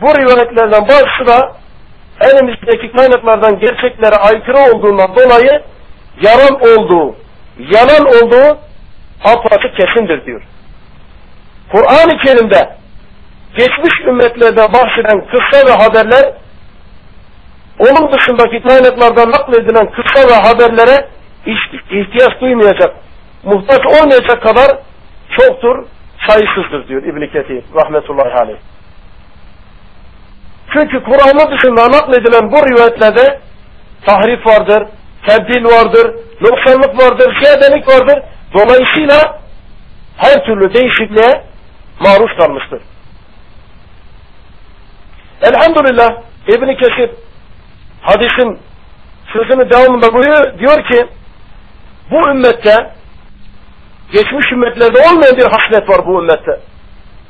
Bu 0.00 0.06
rivayetlerden 0.06 0.88
bazısı 0.88 1.26
da 1.26 1.56
elimizdeki 2.20 2.92
kaynaklardan 2.92 3.58
gerçeklere 3.58 4.16
aykırı 4.16 4.58
olduğundan 4.58 5.16
dolayı 5.16 5.62
yalan 6.22 6.54
olduğu, 6.60 7.16
yalan 7.58 8.06
olduğu 8.06 8.58
apaçık 9.24 9.76
kesindir 9.76 10.26
diyor. 10.26 10.42
Kur'an-ı 11.72 12.18
Kerim'de 12.24 12.76
geçmiş 13.58 14.00
ümmetlerden 14.06 14.72
bahseden 14.72 15.26
kıssa 15.30 15.66
ve 15.66 15.72
haberler 15.84 16.34
onun 17.78 18.12
dışındaki 18.12 18.62
kaynaklardan 18.68 19.30
nakledilen 19.30 19.90
kıssa 19.90 20.28
ve 20.28 20.34
haberlere 20.34 21.08
ihtiyaç 21.90 22.40
duymayacak, 22.40 22.94
muhtaç 23.42 23.86
olmayacak 23.86 24.42
kadar 24.42 24.78
çoktur, 25.38 25.86
sayısızdır 26.28 26.88
diyor 26.88 27.02
İbn-i 27.02 27.32
Ketir 27.32 27.64
rahmetullahi 27.74 28.34
aleyh. 28.34 28.58
Çünkü 30.72 31.04
Kur'an'ın 31.04 31.56
dışında 31.56 31.98
nakledilen 31.98 32.52
bu 32.52 32.56
rivayetlerde 32.56 33.40
tahrif 34.06 34.46
vardır, 34.46 34.88
tebdil 35.28 35.64
vardır, 35.64 36.14
noksanlık 36.40 37.02
vardır, 37.02 37.36
ziyadelik 37.42 37.88
vardır. 37.88 38.22
Dolayısıyla 38.54 39.40
her 40.16 40.44
türlü 40.44 40.74
değişikliğe 40.74 41.44
maruz 42.00 42.36
kalmıştır. 42.38 42.82
Elhamdülillah 45.42 46.10
İbn 46.48 46.74
Kesir 46.74 47.10
hadisin 48.02 48.58
sözünü 49.32 49.70
devamında 49.70 50.14
buyuruyor 50.14 50.58
diyor 50.58 50.88
ki 50.90 51.06
bu 52.10 52.30
ümmette 52.30 52.90
geçmiş 54.12 54.52
ümmetlerde 54.52 54.98
olmayan 54.98 55.36
bir 55.36 55.44
haslet 55.44 55.88
var 55.88 56.06
bu 56.06 56.22
ümmette. 56.22 56.60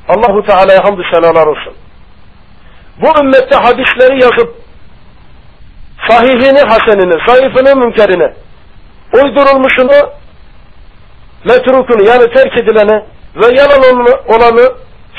Allahu 0.08 0.46
Teala'ya 0.46 0.84
hamdü 0.84 1.02
senalar 1.12 1.46
olsun. 1.46 1.74
Bu 3.00 3.20
ümmette 3.20 3.56
hadisleri 3.56 4.22
yazıp 4.22 4.54
sahihini 6.08 6.60
hasenini, 6.60 7.26
zayıfını 7.26 7.76
münkerini, 7.76 8.32
uydurulmuşunu, 9.12 10.10
metrukunu 11.44 12.02
yani 12.08 12.32
terk 12.34 12.60
edileni 12.60 13.04
ve 13.36 13.46
yalan 13.46 14.06
olanı 14.28 14.72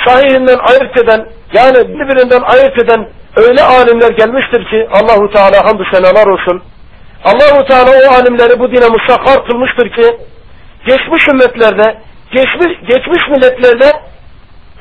sahihinden 0.07 0.57
ayırt 0.69 0.97
eden 0.97 1.27
yani 1.53 1.77
birbirinden 1.87 2.41
ayırt 2.41 2.83
eden 2.83 3.09
öyle 3.37 3.61
alimler 3.63 4.11
gelmiştir 4.11 4.65
ki 4.69 4.87
Allahu 4.91 5.31
Teala 5.31 5.65
hamdü 5.65 5.83
senalar 5.93 6.27
olsun. 6.27 6.63
Allahu 7.23 7.67
Teala 7.67 7.91
o 7.91 8.13
alimleri 8.13 8.59
bu 8.59 8.71
dine 8.71 8.87
musahhar 8.87 9.45
kılmıştır 9.45 9.89
ki 9.89 10.17
geçmiş 10.85 11.27
ümmetlerde, 11.27 11.97
geçmiş, 12.31 12.79
geçmiş 12.87 13.27
milletlerde 13.29 13.91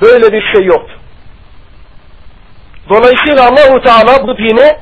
böyle 0.02 0.32
bir 0.32 0.52
şey 0.52 0.64
yoktu. 0.66 0.98
Dolayısıyla 2.88 3.48
Allahu 3.48 3.82
Teala 3.82 4.26
bu 4.26 4.36
dini 4.36 4.76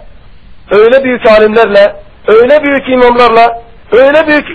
öyle 0.70 1.04
büyük 1.04 1.26
alimlerle, 1.26 1.96
öyle 2.28 2.62
büyük 2.64 2.88
imamlarla, 2.88 3.62
öyle 3.92 4.26
büyük 4.26 4.46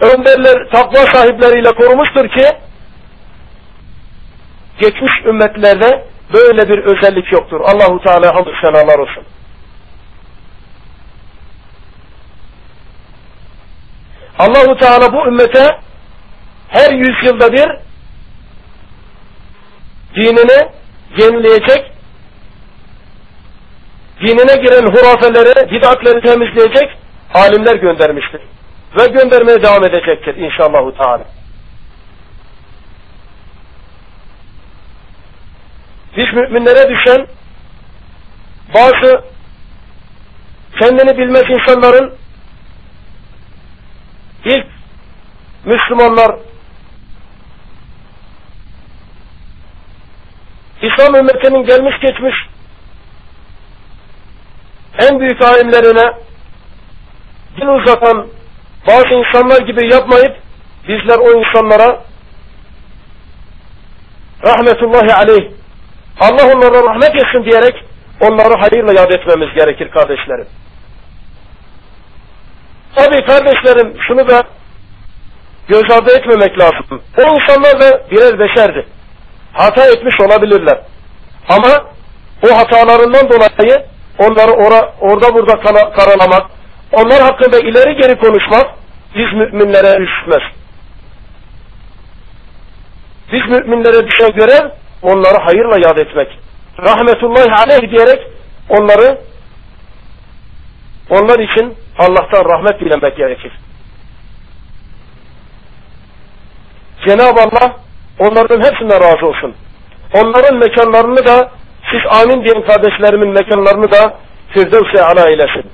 önderler, 0.00 0.70
takva 0.72 0.98
sahipleriyle 0.98 1.70
korumuştur 1.70 2.28
ki 2.28 2.46
geçmiş 4.80 5.12
ümmetlerde 5.24 6.04
böyle 6.34 6.68
bir 6.68 6.78
özellik 6.78 7.32
yoktur. 7.32 7.60
Allahu 7.60 8.02
Teala 8.04 8.34
hamdü 8.34 8.50
senalar 8.62 8.98
olsun. 8.98 9.24
Allahu 14.38 14.78
Teala 14.78 15.12
bu 15.12 15.26
ümmete 15.26 15.78
her 16.68 16.90
yüzyılda 16.90 17.52
bir 17.52 17.68
dinini 20.14 20.68
yenileyecek, 21.18 21.92
dinine 24.20 24.56
giren 24.62 24.86
hurafeleri, 24.86 25.70
bid'atleri 25.70 26.20
temizleyecek 26.20 26.98
alimler 27.34 27.76
göndermiştir. 27.76 28.40
Ve 28.98 29.06
göndermeye 29.06 29.62
devam 29.62 29.84
edecektir 29.84 30.36
inşallahu 30.36 30.96
Teala. 30.96 31.24
Biz 36.16 36.34
müminlere 36.34 36.88
düşen 36.88 37.26
bazı 38.74 39.24
kendini 40.80 41.18
bilmez 41.18 41.44
insanların 41.48 42.14
ilk 44.44 44.66
Müslümanlar 45.64 46.36
İslam 50.86 51.14
ümmetinin 51.14 51.66
gelmiş 51.66 52.00
geçmiş 52.00 52.34
en 54.98 55.20
büyük 55.20 55.42
alimlerine 55.42 56.12
dil 57.56 57.66
uzatan 57.66 58.26
bazı 58.86 59.08
insanlar 59.08 59.66
gibi 59.66 59.92
yapmayıp 59.92 60.36
bizler 60.88 61.18
o 61.18 61.38
insanlara 61.38 62.00
rahmetullahi 64.46 65.14
aleyh 65.14 65.50
Allah 66.20 66.52
onlara 66.54 66.84
rahmet 66.84 67.14
etsin 67.14 67.44
diyerek 67.44 67.84
onları 68.20 68.54
hayırla 68.60 69.00
yad 69.00 69.10
etmemiz 69.10 69.54
gerekir 69.54 69.90
kardeşlerim. 69.90 70.46
Tabi 72.94 73.26
kardeşlerim 73.26 73.96
şunu 74.08 74.28
da 74.28 74.42
göz 75.68 75.90
ardı 75.90 76.10
etmemek 76.18 76.58
lazım. 76.58 77.02
O 77.18 77.22
insanlar 77.22 77.80
da 77.80 78.10
birer 78.10 78.38
beşerdi. 78.38 78.86
Hata 79.56 79.86
etmiş 79.86 80.20
olabilirler. 80.20 80.80
Ama 81.48 81.84
o 82.42 82.56
hatalarından 82.58 83.28
dolayı 83.28 83.86
onları 84.18 84.52
ora, 84.52 84.94
orada 85.00 85.34
burada 85.34 85.60
karalamak, 85.92 86.50
onlar 86.92 87.22
hakkında 87.22 87.58
ileri 87.58 87.96
geri 88.00 88.18
konuşmak 88.18 88.66
biz 89.14 89.32
müminlere 89.32 90.00
düşmez. 90.00 90.42
Biz 93.32 93.48
müminlere 93.48 94.06
düşen 94.06 94.32
görev 94.32 94.70
onları 95.02 95.38
hayırla 95.38 95.88
yad 95.88 95.98
etmek. 95.98 96.38
Rahmetullahi 96.78 97.52
aleyh 97.52 97.90
diyerek 97.90 98.26
onları 98.68 99.18
onlar 101.10 101.38
için 101.38 101.74
Allah'tan 101.98 102.44
rahmet 102.44 102.80
dilemek 102.80 103.16
gerekir. 103.16 103.52
Cenab-ı 107.06 107.40
Allah 107.40 107.85
onların 108.18 108.62
hepsinden 108.62 109.00
razı 109.00 109.26
olsun. 109.26 109.54
Onların 110.14 110.58
mekanlarını 110.58 111.26
da 111.26 111.50
siz 111.90 112.20
amin 112.20 112.44
diyen 112.44 112.66
kardeşlerimin 112.66 113.28
mekanlarını 113.28 113.92
da 113.92 114.14
Firdevs-i 114.48 115.02
Ala 115.02 115.30
eylesin. 115.30 115.70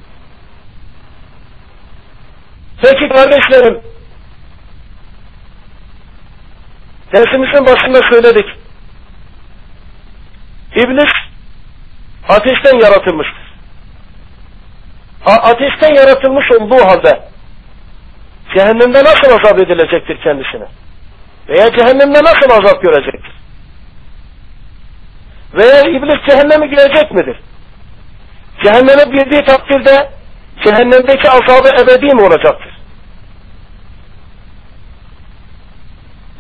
Peki 2.83 3.09
kardeşlerim 3.09 3.83
Dersimizin 7.13 7.67
başında 7.67 8.01
söyledik. 8.11 8.47
İblis 10.77 11.13
ateşten 12.29 12.81
yaratılmıştır. 12.81 13.43
A 15.27 15.33
ateşten 15.33 15.95
yaratılmış 15.95 16.51
olduğu 16.51 16.85
halde 16.85 17.21
cehennemde 18.57 18.99
nasıl 18.99 19.33
azap 19.33 19.61
edilecektir 19.61 20.21
kendisine? 20.25 20.65
Veya 21.49 21.73
cehennemde 21.73 22.19
nasıl 22.19 22.51
azap 22.51 22.83
görecektir? 22.83 23.33
Veya 25.55 25.81
iblis 25.81 26.27
cehenneme 26.31 26.67
girecek 26.67 27.13
midir? 27.13 27.37
Cehenneme 28.65 29.05
girdiği 29.05 29.45
takdirde 29.45 30.11
cehennemdeki 30.65 31.31
azabı 31.31 31.69
ebedi 31.83 32.15
mi 32.15 32.23
olacaktır? 32.23 32.73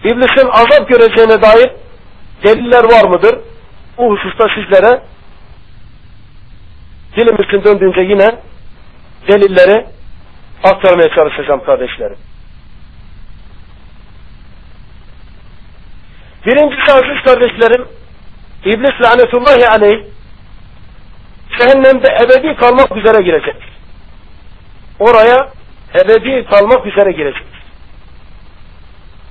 İblisin 0.05 0.49
azap 0.49 0.89
göreceğine 0.89 1.43
dair 1.43 1.71
deliller 2.45 2.85
var 2.85 3.09
mıdır? 3.09 3.39
Bu 3.99 4.11
hususta 4.13 4.47
sizlere 4.55 5.03
dilimizin 7.17 7.65
döndüğünce 7.65 8.01
yine 8.01 8.29
delilleri 9.29 9.87
aktarmaya 10.65 11.09
çalışacağım 11.15 11.65
kardeşlerim. 11.65 12.17
Birincisi 16.47 16.93
aziz 16.93 17.23
kardeşlerim, 17.25 17.89
İblis 18.65 19.01
lanetullahi 19.01 19.69
aleyh 19.69 20.05
cehennemde 21.59 22.09
ebedi 22.25 22.57
kalmak 22.57 22.97
üzere 22.97 23.23
girecek. 23.23 23.57
Oraya 24.99 25.49
ebedi 25.95 26.47
kalmak 26.51 26.87
üzere 26.87 27.13
girecek. 27.13 27.47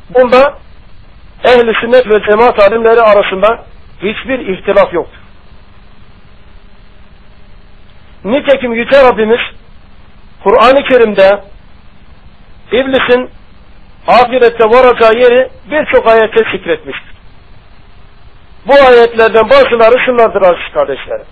Bunda 0.10 0.58
ehli 1.46 1.74
sünnet 1.82 2.08
ve 2.08 2.22
cemaat 2.30 2.60
alimleri 2.60 3.02
arasında 3.02 3.66
hiçbir 3.98 4.40
ihtilaf 4.40 4.94
yoktur. 4.94 5.18
Nitekim 8.24 8.74
Yüce 8.74 9.04
Rabbimiz 9.04 9.40
Kur'an-ı 10.44 10.84
Kerim'de 10.84 11.44
İblisin 12.72 13.30
ahirette 14.08 14.64
varacağı 14.64 15.14
yeri 15.14 15.50
birçok 15.72 16.08
ayette 16.08 16.52
zikretmiştir. 16.52 17.12
Bu 18.66 18.74
ayetlerden 18.74 19.50
bazıları 19.50 20.06
şunlardır 20.06 20.42
aziz 20.42 20.74
kardeşlerim. 20.74 21.26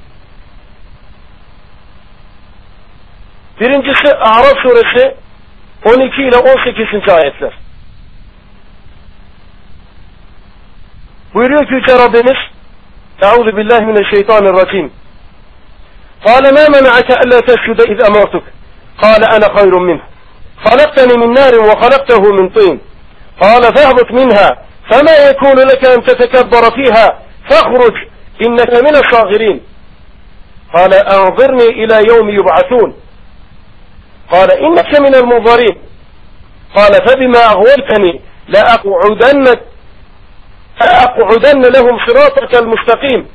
Birincisi 3.59 4.15
Araf 4.15 4.57
suresi 4.63 5.15
12 5.85 6.21
ile 6.21 6.37
18. 6.37 7.09
ayetler. 7.09 7.53
Buyuruyor 11.33 11.67
ki 11.67 11.73
Yüce 11.73 11.93
Rabbimiz 11.93 12.37
Euzu 13.21 13.57
billahi 13.57 13.85
mineşşeytanirracim. 13.85 14.91
Kale 16.25 16.51
ma 16.51 16.69
mena'ake 16.69 17.15
alla 17.15 17.41
tescude 17.41 17.93
iz 17.93 18.09
emartuk. 18.09 18.43
Kale 19.01 19.25
ana 19.25 19.55
hayrun 19.55 19.83
minhu. 19.83 20.01
خلقتني 20.65 21.27
من 21.27 21.33
نار 21.33 21.55
وخلقته 21.55 22.31
من 22.31 22.49
طين. 22.49 22.79
قال 23.41 23.61
فاهبط 23.61 24.11
منها 24.11 24.49
فما 24.91 25.29
يكون 25.29 25.55
لك 25.55 25.85
أن 25.85 26.03
تتكبر 26.03 26.61
فيها؟ 26.75 27.19
فاخرج 27.49 27.93
إنك 28.45 28.73
من 28.83 28.95
الصاغرين. 28.95 29.61
قال 30.73 30.93
أنظرني 30.93 31.65
إلى 31.65 32.03
يوم 32.09 32.29
يبعثون. 32.29 32.95
قال 34.31 34.51
إنك 34.51 34.99
من 34.99 35.15
المنظرين. 35.15 35.77
قال 36.75 36.93
فبما 37.07 37.39
أغويتني 37.39 38.21
لأقعدن 38.47 39.55
لأقعدن 40.81 41.61
لهم 41.61 41.97
صراطك 42.07 42.55
المستقيم. 42.55 43.27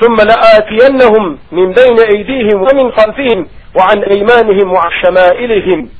ثم 0.00 0.16
لآتينهم 0.16 1.38
من 1.52 1.72
بين 1.72 1.98
أيديهم 2.00 2.62
ومن 2.62 2.92
خلفهم 2.92 3.46
وعن 3.74 4.02
أيمانهم 4.02 4.72
وعن 4.72 4.90
شمائلهم 5.02 5.90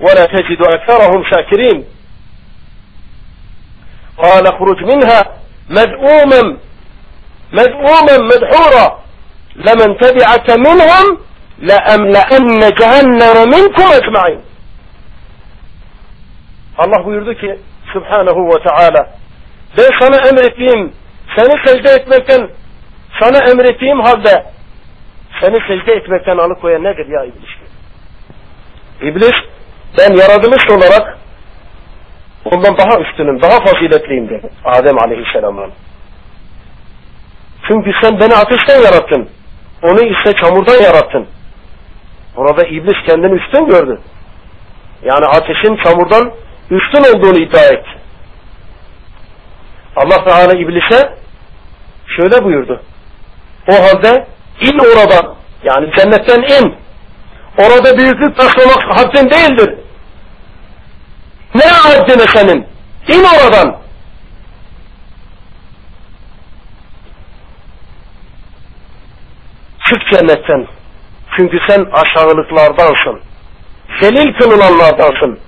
ولا 0.00 0.24
تجد 0.24 0.62
أكثرهم 0.62 1.24
شاكرين. 1.34 1.84
قال 4.18 4.46
اخرج 4.46 4.84
منها 4.84 5.22
مذءوما 5.70 6.56
مذءوما 7.52 8.18
مدحورا. 8.22 8.98
لمن 9.56 9.98
تبعك 9.98 10.50
منهم 10.50 11.18
لأملأن 11.58 12.60
جهنم 12.60 13.48
منكم 13.50 13.92
أجمعين. 13.92 14.40
ki 17.40 17.58
Subhanahu 17.92 18.48
ve 18.48 18.62
Teala 18.62 19.10
ben 19.78 19.98
sana 20.00 20.28
emrettiğim 20.28 20.92
seni 21.36 21.66
secde 21.66 21.90
etmekten 21.90 22.50
sana 23.20 23.50
emrettiğim 23.50 24.00
halde 24.00 24.44
seni 25.40 25.58
secde 25.68 25.92
etmekten 25.92 26.38
alıkoyan 26.38 26.84
nedir 26.84 27.06
ya 27.06 27.24
iblis? 27.24 27.50
İblis 29.02 29.34
ben 29.98 30.16
yaratılış 30.16 30.70
olarak 30.70 31.18
ondan 32.44 32.78
daha 32.78 33.00
üstünüm, 33.00 33.42
daha 33.42 33.60
faziletliyim 33.60 34.28
dedi 34.28 34.50
Adem 34.64 34.98
Aleyhisselam'ın. 34.98 35.72
Çünkü 37.68 37.90
sen 38.02 38.20
beni 38.20 38.34
ateşten 38.34 38.82
yarattın. 38.82 39.28
Onu 39.82 40.00
ise 40.00 40.32
çamurdan 40.42 40.82
yarattın. 40.82 41.26
Orada 42.36 42.66
iblis 42.66 43.06
kendini 43.06 43.40
üstün 43.40 43.66
gördü. 43.66 44.00
Yani 45.02 45.26
ateşin 45.26 45.76
çamurdan 45.84 46.32
üstün 46.70 47.18
olduğunu 47.18 47.38
iddia 47.38 47.64
etti. 47.64 47.90
Allah 49.96 50.24
Teala 50.24 50.52
iblise 50.58 51.14
şöyle 52.16 52.44
buyurdu. 52.44 52.82
O 53.68 53.72
halde 53.72 54.26
in 54.60 54.78
oradan 54.78 55.34
yani 55.62 55.90
cennetten 55.98 56.42
in. 56.42 56.76
Orada 57.58 57.98
büyüklük 57.98 58.36
taslamak 58.36 58.98
haddin 58.98 59.30
değildir. 59.30 59.74
Ne 61.54 61.64
haddine 61.64 62.26
senin? 62.34 62.66
İn 63.08 63.24
oradan. 63.24 63.76
Çık 69.88 70.12
cennetten. 70.12 70.66
Çünkü 71.36 71.58
sen 71.68 71.86
aşağılıklardansın. 71.92 73.20
Zelil 74.00 74.38
kılılanlardansın. 74.38 75.38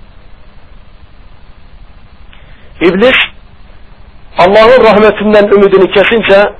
İblis 2.81 3.17
Allah'ın 4.37 4.83
rahmetinden 4.83 5.47
ümidini 5.47 5.91
kesince 5.91 6.53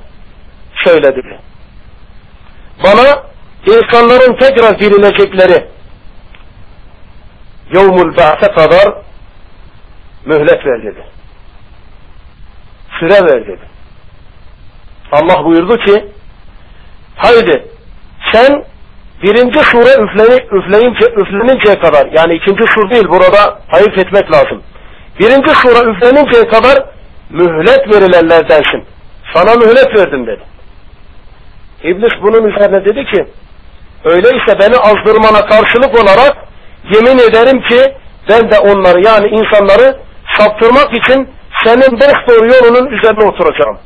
şöyle 0.84 1.16
dedi. 1.16 1.38
Bana 2.82 3.22
insanların 3.66 4.36
tekrar 4.36 4.78
dirilecekleri 4.78 5.66
yevmul 7.74 8.16
ba'se 8.16 8.52
kadar 8.52 8.94
mühlet 10.26 10.66
ver 10.66 10.82
dedi. 10.82 11.04
Süre 13.00 13.26
ver 13.26 13.46
dedi. 13.46 13.72
Allah 15.12 15.44
buyurdu 15.44 15.76
ki 15.76 16.06
haydi 17.16 17.68
sen 18.32 18.64
birinci 19.22 19.58
sure 19.58 20.02
üfleni, 20.04 20.42
üfleyince, 20.52 21.06
üfleninceye 21.06 21.78
kadar 21.78 22.06
yani 22.12 22.34
ikinci 22.34 22.62
sur 22.74 22.90
değil 22.90 23.08
burada 23.08 23.60
ayırt 23.72 23.98
etmek 23.98 24.32
lazım. 24.32 24.62
Birinci 25.20 25.54
sure 25.54 25.90
üfleninceye 25.90 26.48
kadar 26.48 26.84
mühlet 27.30 27.94
verilenlerdensin. 27.94 28.84
Sana 29.34 29.54
mühlet 29.54 29.96
verdim 29.96 30.26
dedi. 30.26 30.42
İblis 31.84 32.12
bunun 32.22 32.44
üzerine 32.50 32.84
dedi 32.84 33.04
ki 33.04 33.26
öyleyse 34.04 34.58
beni 34.60 34.76
azdırmana 34.76 35.46
karşılık 35.46 36.02
olarak 36.02 36.36
yemin 36.94 37.18
ederim 37.18 37.62
ki 37.62 37.94
ben 38.28 38.50
de 38.50 38.58
onları 38.58 39.04
yani 39.04 39.28
insanları 39.28 39.96
saptırmak 40.38 40.94
için 40.94 41.28
senin 41.64 42.00
doğru 42.00 42.46
yolunun 42.46 42.90
üzerine 42.90 43.24
oturacağım. 43.24 43.78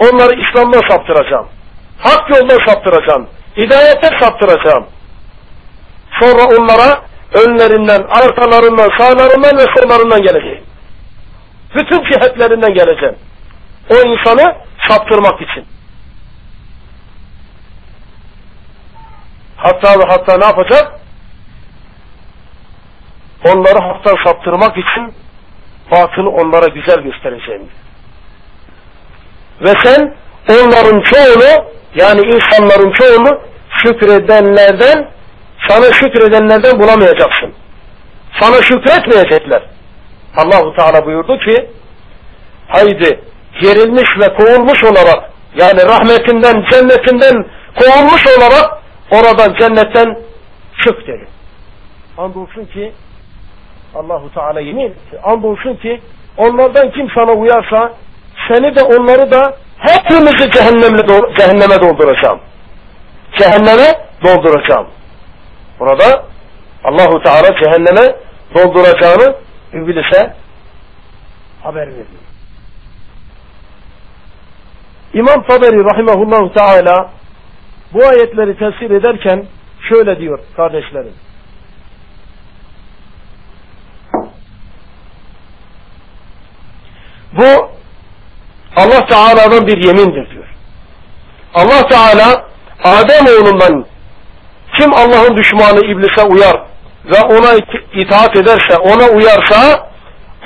Onları 0.00 0.40
İslam'da 0.40 0.80
saptıracağım. 0.90 1.46
Hak 1.98 2.30
yolda 2.30 2.56
saptıracağım. 2.66 3.28
Hidayete 3.56 4.10
saptıracağım. 4.20 4.86
Sonra 6.20 6.44
onlara 6.44 7.00
önlerinden, 7.34 8.02
arkalarından, 8.02 8.90
sağlarından 8.98 9.58
ve 9.58 9.66
sollarından 9.76 10.22
geleceğim. 10.22 10.64
Bütün 11.74 12.04
cihetlerinden 12.04 12.74
geleceğim. 12.74 13.16
O 13.90 13.94
insanı 13.94 14.54
saptırmak 14.88 15.42
için. 15.42 15.64
Hatta 19.62 19.98
ve 19.98 20.04
hatta 20.08 20.36
ne 20.38 20.44
yapacak? 20.44 20.92
Onları 23.44 23.78
haktan 23.78 24.16
saptırmak 24.24 24.76
için 24.78 25.14
batılı 25.90 26.30
onlara 26.30 26.66
güzel 26.66 27.00
göstereceğim. 27.02 27.68
Ve 29.60 29.72
sen 29.84 30.14
onların 30.50 31.02
çoğunu 31.02 31.64
yani 31.94 32.20
insanların 32.20 32.92
çoğunu 32.92 33.40
şükredenlerden 33.82 35.08
sana 35.68 35.92
şükredenlerden 35.92 36.78
bulamayacaksın. 36.78 37.54
Sana 38.40 38.62
şükretmeyecekler. 38.62 39.62
Allahu 40.36 40.76
Teala 40.76 41.06
buyurdu 41.06 41.38
ki 41.38 41.70
haydi 42.68 43.20
gerilmiş 43.60 44.08
ve 44.20 44.34
kovulmuş 44.34 44.84
olarak 44.84 45.30
yani 45.56 45.82
rahmetinden, 45.82 46.64
cennetinden 46.70 47.46
kovulmuş 47.80 48.26
olarak 48.26 48.81
oradan 49.12 49.54
cennetten 49.60 50.18
çık 50.84 51.06
dedi. 51.06 51.26
Andolsun 52.18 52.64
ki 52.64 52.92
Allahu 53.94 54.34
Teala 54.34 54.60
yemin 54.60 54.84
etti. 54.84 55.20
Andolsun 55.22 55.74
ki 55.74 56.00
onlardan 56.36 56.90
kim 56.90 57.10
sana 57.14 57.32
uyarsa 57.32 57.92
seni 58.48 58.76
de 58.76 58.82
onları 58.82 59.30
da 59.30 59.56
hepimizi 59.78 60.50
cehennemle, 60.50 61.34
cehenneme 61.38 61.80
dolduracağım. 61.80 62.40
Cehenneme 63.38 64.08
dolduracağım. 64.24 64.86
Burada 65.80 66.24
Allahu 66.84 67.22
Teala 67.22 67.48
cehenneme 67.62 68.14
dolduracağını 68.54 69.36
iblise 69.72 70.34
haber 71.62 71.86
veriyor. 71.86 72.22
İmam 75.14 75.42
Taberi 75.42 75.84
rahimahullahu 75.84 76.52
teala 76.52 77.10
bu 77.94 78.06
ayetleri 78.06 78.58
tefsir 78.58 78.90
ederken 78.90 79.46
şöyle 79.88 80.18
diyor 80.18 80.38
kardeşlerim. 80.56 81.14
Bu 87.32 87.68
Allah 88.76 89.06
Teala'nın 89.06 89.66
bir 89.66 89.86
yemindir 89.86 90.30
diyor. 90.30 90.48
Allah 91.54 91.88
Teala 91.88 92.46
Adem 92.84 93.26
oğlundan 93.26 93.86
kim 94.78 94.94
Allah'ın 94.94 95.36
düşmanı 95.36 95.80
iblise 95.80 96.22
uyar 96.22 96.62
ve 97.04 97.20
ona 97.20 97.52
itaat 97.94 98.36
ederse, 98.36 98.76
ona 98.76 99.08
uyarsa 99.08 99.90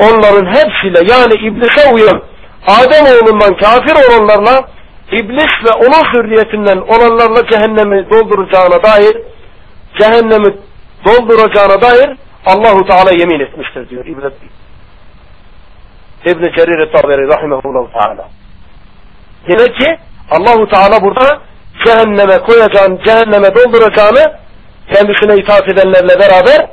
onların 0.01 0.47
hepsiyle 0.47 1.13
yani 1.13 1.35
iblise 1.35 1.93
uyan 1.93 2.23
Adem 2.67 3.05
oğlundan 3.07 3.57
kafir 3.57 3.95
olanlarla 4.09 4.69
iblis 5.12 5.64
ve 5.64 5.73
onun 5.73 6.12
hürriyetinden 6.12 6.79
olanlarla 6.79 7.49
cehennemi 7.51 8.11
dolduracağına 8.11 8.83
dair 8.83 9.16
cehennemi 10.01 10.57
dolduracağına 11.07 11.83
dair 11.83 12.16
Allahu 12.47 12.87
Teala 12.87 13.11
yemin 13.11 13.40
etmiştir 13.40 13.88
diyor 13.88 14.07
İbn 14.07 14.31
İbn 16.31 16.42
Cerir 16.57 16.92
Taberi 16.92 17.29
rahimehullah 17.29 17.92
Teala. 17.92 18.29
Demek 19.49 19.81
ki 19.81 19.99
Allahu 20.31 20.69
Teala 20.69 21.03
burada 21.03 21.40
cehenneme 21.85 22.38
koyacağını, 22.38 23.05
cehenneme 23.05 23.55
dolduracağını 23.55 24.38
kendisine 24.92 25.37
itaat 25.37 25.69
edenlerle 25.69 26.19
beraber 26.19 26.71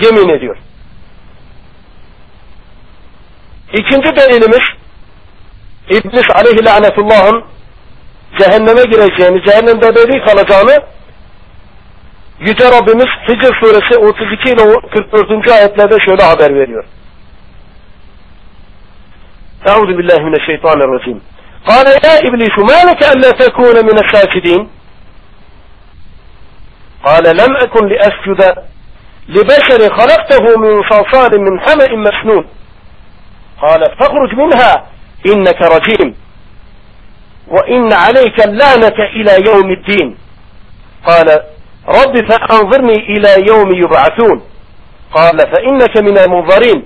yemin 0.00 0.28
ediyor. 0.28 0.56
İkinci 3.72 4.16
delilimiz 4.16 4.80
İblis 5.90 6.30
aleyhi 6.34 6.64
lanetullah'ın 6.64 7.44
cehenneme 8.39 8.83
gireceğini, 8.83 9.43
cehennemde 9.45 9.87
ebedi 9.87 10.25
kalacağını 10.25 10.83
Yüce 12.39 12.65
Rabbimiz 12.65 13.07
Hicr 13.27 13.53
suresi 13.61 13.97
32 13.97 14.49
ile 14.49 14.79
44. 14.93 15.51
ayetlerde 15.51 15.99
şöyle 16.05 16.23
haber 16.23 16.55
veriyor. 16.55 16.85
Euzu 19.67 19.97
billahi 19.97 20.23
mineşşeytanirracim. 20.23 21.21
قال 21.71 21.87
يا 22.05 22.15
إبليس 22.27 22.55
ما 22.69 22.79
لك 22.89 23.01
ألا 23.13 23.31
تكون 23.31 23.75
من 23.89 23.97
الساجدين 24.03 24.61
قال 27.05 27.25
لم 27.41 27.51
أكن 27.65 27.83
لأسجد 27.87 28.41
لبشر 29.35 29.81
خلقته 29.99 30.43
من 30.63 30.73
صلصال 30.91 31.31
من 31.45 31.53
حمأ 31.59 31.89
مسنون 32.05 32.45
قال 33.61 33.81
فاخرج 33.99 34.31
منها 34.41 34.71
إنك 35.31 35.61
رجيم 35.75 36.15
وإن 37.50 37.92
عليك 37.92 38.44
اللعنة 38.46 38.98
إلى 39.16 39.32
يوم 39.46 39.70
الدين. 39.70 40.16
قال 41.06 41.26
رب 41.88 42.30
فأنظرني 42.30 42.94
إلى 42.94 43.46
يوم 43.48 43.74
يبعثون. 43.74 44.42
قال 45.14 45.38
فإنك 45.38 45.96
من 45.96 46.18
المنظرين. 46.18 46.84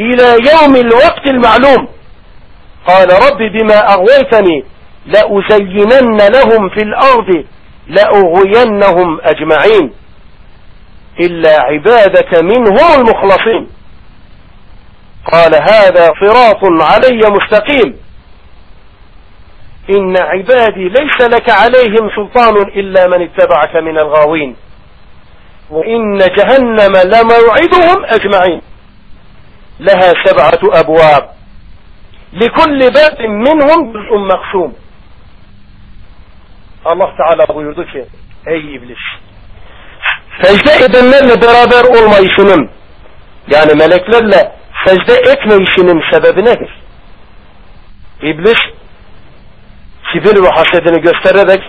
إلى 0.00 0.36
يوم 0.52 0.76
الوقت 0.76 1.26
المعلوم. 1.26 1.88
قال 2.86 3.08
رب 3.12 3.38
بما 3.38 3.78
أغويتني 3.94 4.64
لأزينن 5.06 6.16
لهم 6.16 6.68
في 6.68 6.82
الأرض 6.82 7.44
لأغوينهم 7.86 9.20
أجمعين. 9.22 9.92
إلا 11.20 11.62
عبادك 11.62 12.42
منهم 12.42 13.00
المخلصين. 13.00 13.68
قال 15.32 15.54
هذا 15.54 16.08
صراط 16.20 16.82
علي 16.82 17.20
مستقيم. 17.30 17.96
إن 19.96 20.16
عبادي 20.16 20.88
ليس 20.88 21.20
لك 21.20 21.50
عليهم 21.50 22.10
سلطان 22.16 22.56
إلا 22.56 23.06
من 23.06 23.22
اتبعك 23.22 23.76
من 23.76 23.98
الغاوين. 23.98 24.56
وإن 25.70 26.18
جهنم 26.18 26.94
لموعدهم 27.04 28.04
أجمعين. 28.04 28.62
لها 29.80 30.12
سبعة 30.24 30.80
أبواب. 30.80 31.30
لكل 32.32 32.78
باب 32.78 33.20
منهم 33.20 33.92
جزء 33.92 34.18
مقسوم. 34.18 34.74
الله 36.86 37.16
تعالى 37.18 37.44
buyurdu 37.46 37.84
أي 38.48 38.76
إبليس 38.76 39.04
secde 40.42 40.84
edenlerle 40.84 41.42
beraber 41.42 41.84
olma 41.84 42.18
يعني 43.48 43.72
ملك 43.74 44.04
لله 44.14 44.52
secde 44.86 45.14
etme 45.32 45.64
işinin 45.64 46.00
سبب 46.12 46.38
nedir? 46.46 46.70
إبليس 48.22 48.60
kibir 50.12 50.42
ve 50.44 50.48
hasedini 50.48 51.00
göstererek 51.00 51.62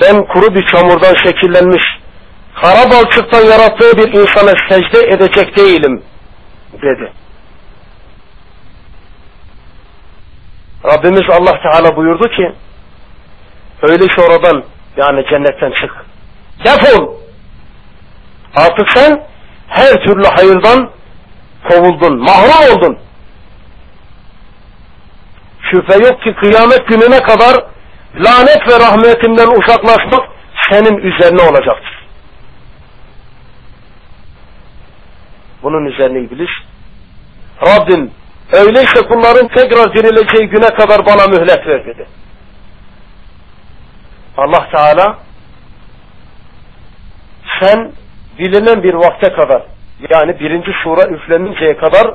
ben 0.00 0.24
kuru 0.24 0.54
bir 0.54 0.66
çamurdan 0.66 1.14
şekillenmiş 1.14 1.82
kara 2.62 2.90
balçıktan 2.90 3.40
yarattığı 3.40 3.98
bir 3.98 4.12
insana 4.12 4.54
secde 4.68 5.00
edecek 5.08 5.56
değilim 5.56 6.02
dedi. 6.82 7.12
Rabbimiz 10.84 11.30
Allah 11.30 11.62
Teala 11.62 11.96
buyurdu 11.96 12.28
ki 12.28 12.52
öyleyse 13.82 14.22
oradan 14.22 14.64
yani 14.96 15.24
cennetten 15.30 15.70
çık. 15.70 15.90
Defol. 16.64 17.14
Artık 18.56 18.90
sen 18.94 19.26
her 19.68 19.92
türlü 19.92 20.24
hayırdan 20.24 20.90
kovuldun, 21.68 22.18
mahrum 22.18 22.76
oldun. 22.76 22.98
Şüphe 25.70 25.94
yok 25.94 26.22
ki 26.22 26.34
kıyamet 26.34 26.86
gününe 26.88 27.20
kadar 27.22 27.64
lanet 28.14 28.68
ve 28.68 28.80
rahmetinden 28.80 29.46
uzaklaşmak 29.46 30.28
senin 30.70 30.96
üzerine 30.98 31.42
olacaktır. 31.42 32.06
Bunun 35.62 35.84
üzerine 35.86 36.20
iblis 36.20 36.50
Rabbim 37.66 38.10
öyleyse 38.52 39.08
kulların 39.08 39.48
tekrar 39.48 39.94
dirileceği 39.94 40.48
güne 40.48 40.68
kadar 40.68 41.06
bana 41.06 41.26
mühlet 41.26 41.66
ver 41.66 41.86
dedi. 41.86 42.06
Allah 44.36 44.68
Teala 44.70 45.18
sen 47.60 47.92
bilinen 48.38 48.82
bir 48.82 48.94
vakte 48.94 49.32
kadar 49.32 49.62
yani 50.10 50.40
birinci 50.40 50.70
sura 50.84 51.08
üfleninceye 51.08 51.76
kadar 51.76 52.14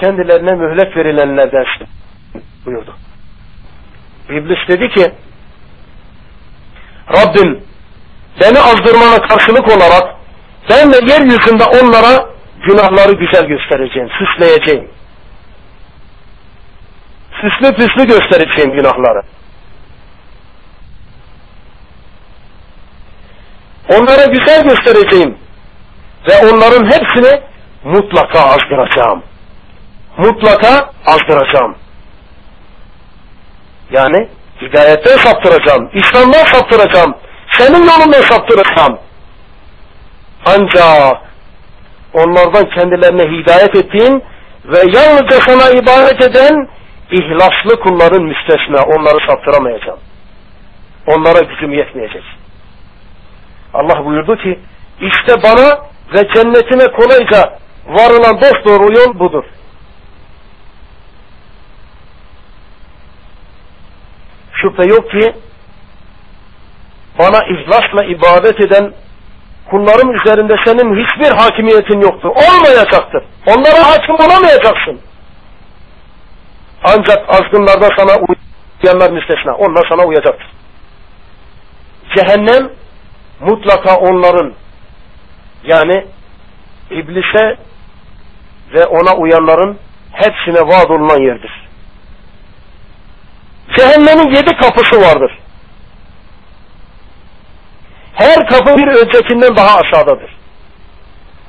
kendilerine 0.00 0.52
mühlet 0.52 0.96
verilenlerdensin 0.96 1.88
buyurdu. 2.66 2.94
İblis 4.28 4.68
dedi 4.68 4.88
ki 4.88 5.12
Rabbim 7.08 7.62
beni 8.40 8.58
azdırmana 8.58 9.28
karşılık 9.28 9.68
olarak 9.68 10.16
ben 10.70 10.92
de 10.92 11.12
yeryüzünde 11.12 11.64
onlara 11.64 12.30
günahları 12.66 13.12
güzel 13.12 13.46
göstereceğim, 13.46 14.08
süsleyeceğim. 14.18 14.90
Süslü 17.40 17.74
püslü 17.74 18.06
göstereceğim 18.06 18.72
günahları. 18.72 19.22
Onlara 23.88 24.24
güzel 24.24 24.62
göstereceğim. 24.64 25.38
Ve 26.28 26.46
onların 26.46 26.84
hepsini 26.84 27.40
mutlaka 27.84 28.38
azdıracağım. 28.40 29.22
Mutlaka 30.16 30.90
azdıracağım. 31.06 31.76
Yani 33.90 34.28
hidayetten 34.62 35.16
saptıracağım. 35.16 35.90
İslam'dan 35.94 36.44
saptıracağım. 36.44 37.14
Senin 37.58 37.82
yolundan 37.86 38.20
saptıracağım. 38.20 38.98
Ancak 40.46 41.16
onlardan 42.14 42.70
kendilerine 42.70 43.22
hidayet 43.22 43.76
ettiğin 43.76 44.24
ve 44.64 44.78
yalnızca 44.78 45.40
sana 45.46 45.70
ibadet 45.70 46.22
eden 46.22 46.68
ihlaslı 47.10 47.80
kulların 47.80 48.22
müstesna 48.22 48.82
onları 48.82 49.18
saptıramayacağım. 49.28 49.98
Onlara 51.06 51.40
gücüm 51.40 51.72
yetmeyecek. 51.72 52.22
Allah 53.74 54.04
buyurdu 54.04 54.36
ki 54.36 54.58
işte 55.00 55.42
bana 55.42 55.78
ve 56.14 56.28
cennetime 56.34 56.86
kolayca 56.92 57.58
varılan 57.86 58.40
dost 58.40 58.64
doğru 58.64 58.92
yol 58.92 59.18
budur. 59.18 59.44
Şüphe 64.62 64.82
yok 64.88 65.10
ki 65.10 65.34
bana 67.18 67.38
ihlasla 67.44 68.04
ibadet 68.04 68.60
eden 68.60 68.92
kullarım 69.70 70.14
üzerinde 70.14 70.56
senin 70.64 71.04
hiçbir 71.04 71.36
hakimiyetin 71.36 72.00
yoktur. 72.00 72.28
Olmayacaktır. 72.28 73.24
Onlara 73.46 73.90
hakim 73.90 74.14
olamayacaksın. 74.14 75.00
Ancak 76.84 77.28
azgınlarda 77.28 77.88
sana 77.98 78.12
uyanlar 78.84 79.10
müstesna. 79.10 79.54
Onlar 79.54 79.86
sana 79.88 80.06
uyacaktır. 80.06 80.46
Cehennem 82.16 82.70
mutlaka 83.40 83.96
onların 83.96 84.52
yani 85.64 86.06
iblise 86.90 87.58
ve 88.74 88.86
ona 88.86 89.16
uyanların 89.16 89.78
hepsine 90.12 90.60
vaad 90.60 90.90
olunan 90.90 91.22
yerdir. 91.22 91.59
Cehennemin 93.76 94.34
yedi 94.34 94.56
kapısı 94.56 95.00
vardır. 95.00 95.38
Her 98.14 98.48
kapı 98.48 98.76
bir 98.76 98.86
öncekinden 98.86 99.56
daha 99.56 99.78
aşağıdadır. 99.78 100.36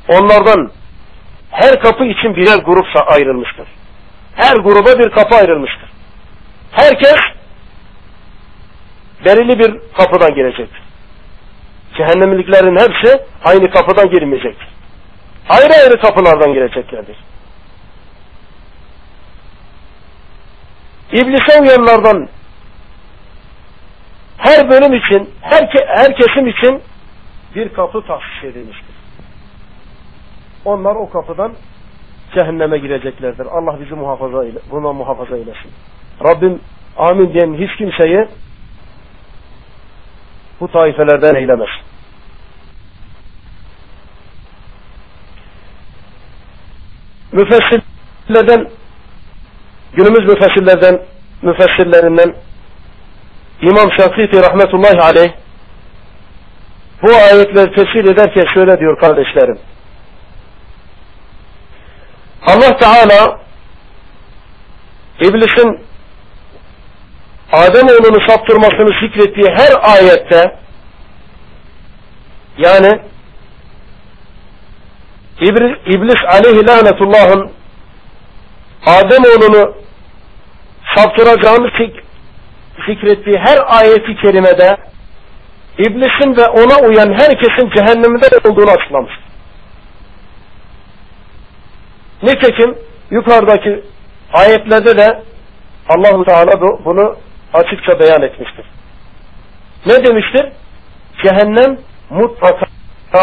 Onlardan 0.08 0.72
her 1.52 1.82
kapı 1.82 2.06
için 2.06 2.36
birer 2.36 2.58
grup 2.58 2.86
ayrılmıştır. 3.08 3.68
Her 4.36 4.56
gruba 4.56 5.00
bir 5.00 5.10
kapı 5.10 5.36
ayrılmıştır. 5.36 5.90
Herkes 6.72 7.18
belirli 9.26 9.60
bir 9.60 9.80
kapıdan 9.98 10.36
girecektir. 10.36 10.82
Cehennemliklerin 11.98 12.80
hepsi 12.80 13.26
aynı 13.46 13.72
kapıdan 13.72 14.10
girmeyecektir. 14.10 14.68
Ayrı 15.50 15.74
ayrı 15.74 16.02
kapılardan 16.02 16.54
gireceklerdir. 16.54 17.16
İblise 21.12 21.62
uyanlardan 21.62 22.30
her 24.38 24.69
bölüm 24.69 24.93
için, 24.93 25.30
her, 25.41 25.69
her 25.88 26.15
kesim 26.15 26.47
için 26.47 26.82
bir 27.56 27.74
kapı 27.74 28.02
tahsis 28.02 28.43
edilmiştir. 28.43 28.95
Onlar 30.65 30.95
o 30.95 31.10
kapıdan 31.10 31.54
cehenneme 32.36 32.78
gireceklerdir. 32.78 33.45
Allah 33.45 33.80
bizi 33.80 33.93
muhafaza 33.93 34.45
ile, 34.45 34.60
buna 34.71 34.93
muhafaza 34.93 35.38
eylesin. 35.38 35.71
Rabbim 36.24 36.62
amin 36.97 37.34
diyen 37.34 37.54
hiç 37.54 37.78
kimseyi 37.78 38.28
bu 40.60 40.71
taifelerden 40.71 41.36
eylemez. 41.36 41.69
Müfessirlerden 47.32 48.67
günümüz 49.94 50.28
müfessirlerden 50.28 51.02
müfessirlerinden 51.42 52.36
İmam 53.62 53.92
Şafii 53.98 54.44
rahmetullahi 54.44 55.02
aleyh 55.02 55.32
bu 57.04 57.10
ayetleri 57.12 57.76
tefsir 57.76 58.14
ederken 58.14 58.46
şöyle 58.54 58.80
diyor 58.80 59.00
kardeşlerim. 59.00 59.60
Allah 62.48 62.78
Teala 62.78 63.40
İblisin 65.20 65.80
Adem 67.52 67.88
oğlunu 67.88 68.28
saptırmasını 68.28 68.90
zikrettiği 69.02 69.48
her 69.58 69.94
ayette 69.96 70.56
yani 72.58 73.02
İblis 75.86 76.26
aleyhi 76.28 76.68
lanetullahın 76.68 77.52
Adem 78.86 79.24
oğlunu 79.24 79.74
saptıracağını 80.96 81.72
zikrettiği 82.88 83.38
her 83.38 83.58
ayeti 83.67 84.15
kerimede 84.15 84.78
İblisin 85.78 86.38
ve 86.38 86.48
ona 86.48 86.88
uyan 86.88 87.13
herkesin 87.13 87.70
cehennemde 87.76 88.50
olduğunu 88.50 88.72
açıklamış. 88.72 89.13
Nitekim 92.24 92.78
yukarıdaki 93.12 93.84
ayetlerde 94.34 94.98
de 94.98 95.24
Allahu 95.89 96.26
Teala 96.26 96.62
bunu 96.86 97.15
açıkça 97.54 98.00
beyan 98.00 98.22
etmiştir. 98.22 98.65
Ne 99.86 100.06
demiştir? 100.06 100.52
Cehennem 101.24 101.78
mutlaka 102.10 102.65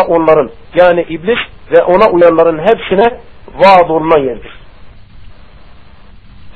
onların 0.09 0.51
yani 0.75 1.03
iblis 1.09 1.39
ve 1.73 1.83
ona 1.83 2.11
uyanların 2.11 2.59
hepsine 2.59 3.21
vaad 3.55 3.91
olunan 3.91 4.19
yerdir. 4.19 4.58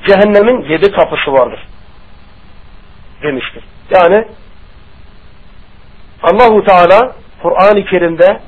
Cehennemin 0.07 0.61
yedi 0.69 0.91
kapısı 0.91 1.33
vardır 1.33 1.67
demiştir. 3.23 3.63
Yani 3.89 4.27
Allahu 6.23 6.63
Teala 6.63 7.15
Kur'an-ı 7.41 7.85
Kerim'de 7.85 8.39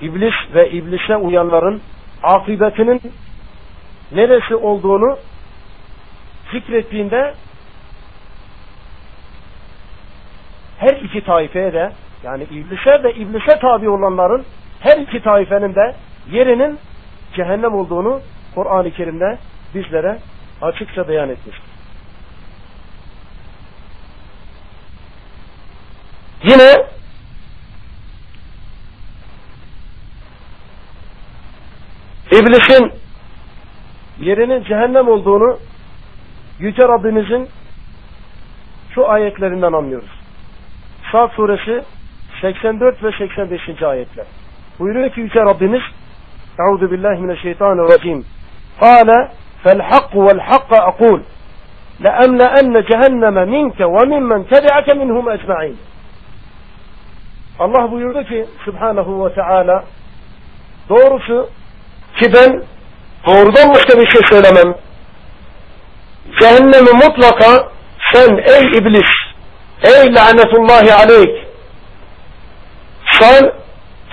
iblis 0.00 0.34
ve 0.54 0.70
iblise 0.70 1.16
uyanların 1.16 1.82
akıbetinin 2.22 3.00
neresi 4.12 4.54
olduğunu 4.54 5.18
zikrettiğinde 6.52 7.34
her 10.78 10.96
iki 10.96 11.24
taifeye 11.24 11.72
de 11.72 11.92
yani 12.24 12.42
iblise 12.42 13.02
ve 13.02 13.14
iblise 13.14 13.58
tabi 13.58 13.88
olanların 13.88 14.44
her 14.80 14.98
iki 14.98 15.22
taifenin 15.22 15.74
de 15.74 15.94
yerinin 16.30 16.78
cehennem 17.36 17.74
olduğunu 17.74 18.20
Kur'an-ı 18.54 18.90
Kerim'de 18.90 19.38
bizlere 19.74 20.18
açıkça 20.62 21.08
beyan 21.08 21.28
etmiştir. 21.28 21.66
Yine 26.42 26.86
İblisin 32.30 32.92
yerinin 34.20 34.64
cehennem 34.64 35.08
olduğunu 35.08 35.58
Yüce 36.58 36.82
Rabbimizin 36.82 37.48
şu 38.94 39.08
ayetlerinden 39.08 39.72
anlıyoruz. 39.72 40.10
Sad 41.12 41.30
suresi 41.30 41.82
84 42.40 43.02
ve 43.02 43.12
85. 43.18 43.82
ayetler. 43.82 44.26
Buyuruyor 44.78 45.10
ki 45.10 45.20
Yüce 45.20 45.40
Rabbimiz 45.40 45.82
Euzu 46.58 46.90
billahi 46.90 47.20
mineşşeytanirracim. 47.20 48.24
Kale 48.80 49.32
فالحق 49.66 50.16
والحق 50.16 50.74
أقول 50.74 51.22
لأملأن 52.00 52.84
جهنم 52.84 53.34
منك 53.34 53.80
وممن 53.80 54.48
تبعك 54.48 54.90
منهم 54.90 55.28
أجمعين. 55.28 55.76
الله 57.60 57.86
بيضيف 57.86 58.48
سبحانه 58.66 59.08
وتعالى 59.08 59.82
دور 60.88 61.18
في 61.18 61.44
كبن 62.20 62.62
دور 63.26 63.50
دور 63.50 63.66
مختبش 63.66 64.12
سلما 64.30 64.74
جهنم 66.40 66.86
مطلقة. 66.96 67.70
سن 68.12 68.38
أي 68.38 68.78
إبليس 68.78 69.12
أي 69.86 70.08
لعنة 70.08 70.52
الله 70.58 70.92
عليك. 70.92 71.46
سن 73.18 73.50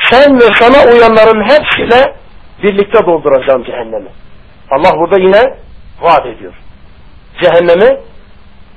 سن 0.09 0.39
سماء 0.39 0.87
ينر 0.95 1.31
الهبس 1.31 1.79
لا 1.79 2.13
بيلك 2.61 2.93
تضرب 2.93 3.27
رجام 3.27 3.61
جهنم. 3.61 4.07
Allah 4.69 4.99
burada 4.99 5.19
yine 5.19 5.57
vaat 6.01 6.25
ediyor. 6.25 6.53
Cehennemi 7.41 7.99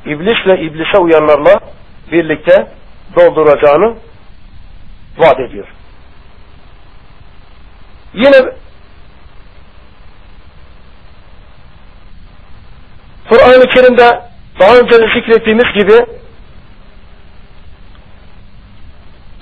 iblisle 0.06 0.60
iblise 0.60 0.98
uyanlarla 0.98 1.60
birlikte 2.12 2.72
dolduracağını 3.16 3.96
vaat 5.18 5.40
ediyor. 5.40 5.66
Yine 8.14 8.36
Kur'an-ı 13.28 13.68
Kerim'de 13.74 14.20
daha 14.60 14.76
önce 14.76 14.98
de 14.98 15.06
zikrettiğimiz 15.14 15.74
gibi 15.74 16.06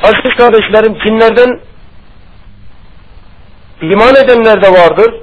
aziz 0.02 0.36
kardeşlerim 0.36 0.98
cinlerden 1.04 1.60
iman 3.82 4.14
edenler 4.24 4.62
de 4.62 4.72
vardır. 4.72 5.14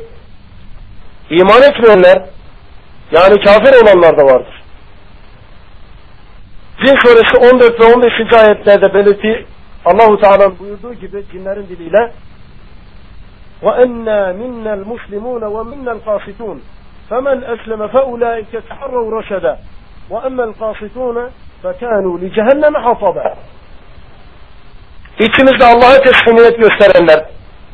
İman 1.31 1.63
etmeyenler 1.63 2.23
yani 3.13 3.45
kafir 3.45 3.83
olanlar 3.83 4.19
da 4.19 4.25
vardır. 4.25 4.63
Cin 6.79 6.97
suresi 7.05 7.55
14 7.55 7.81
ve 7.81 7.85
15. 7.85 8.13
ayetlerde 8.33 8.95
belirttiği 8.95 9.47
Allahu 9.85 10.21
Teala'nın 10.21 10.59
buyurduğu 10.59 10.95
gibi 10.95 11.25
cinlerin 11.33 11.67
diliyle 11.69 12.13
وَاَنَّا 13.63 14.33
مِنَّا 14.41 14.73
الْمُسْلِمُونَ 14.81 15.43
وَمِنَّا 15.57 15.93
الْقَاسِتُونَ 15.97 16.59
فَمَنْ 17.11 17.39
أَسْلَمَ 17.55 17.83
فَاُولَٰئِكَ 17.95 18.53
تَحَرَّوْا 18.69 19.11
رَشَدًا 19.19 19.55
وَأَمَّا 20.11 20.45
الْقَاسِتُونَ 20.51 21.17
فَكَانُوا 21.63 22.15
لِجَهَنَّمَ 22.23 22.75
حَطَبًا 22.87 23.35
İçimizde 25.19 25.65
Allah'a 25.65 25.99
teslimiyet 26.03 26.59
gösterenler, 26.59 27.25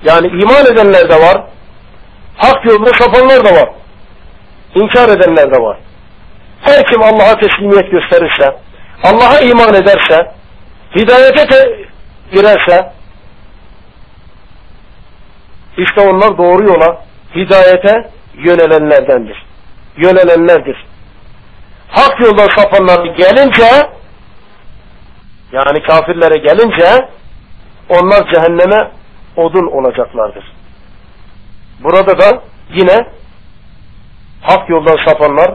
yani 0.05 0.27
iman 0.27 0.67
edenler 0.73 1.11
de 1.11 1.15
var, 1.15 1.45
Hak 2.38 2.66
yolunda 2.66 2.94
sapanlar 2.94 3.46
da 3.46 3.62
var. 3.62 3.70
İnkar 4.76 5.10
edenler 5.10 5.54
de 5.54 5.62
var. 5.62 5.78
Her 6.62 6.86
kim 6.86 7.04
Allah'a 7.04 7.40
teslimiyet 7.40 7.92
gösterirse, 7.92 8.58
Allah'a 9.04 9.40
iman 9.40 9.74
ederse, 9.74 10.32
hidayete 10.96 11.46
te 11.48 11.86
girerse, 12.32 12.92
işte 15.78 16.02
onlar 16.02 16.38
doğru 16.38 16.64
yola, 16.64 17.06
hidayete 17.36 18.10
yönelenlerdendir. 18.34 19.46
Yönelenlerdir. 19.98 20.86
Hak 21.90 22.20
yoldan 22.20 22.48
sapanlar 22.58 23.06
gelince, 23.06 23.90
yani 25.52 25.84
kafirlere 25.84 26.40
gelince, 26.40 27.10
onlar 27.90 28.34
cehenneme 28.34 28.92
odun 29.36 29.68
olacaklardır. 29.68 30.57
Burada 31.80 32.20
da 32.20 32.44
yine 32.74 33.08
hak 34.42 34.70
yoldan 34.70 35.06
sapanlar, 35.06 35.54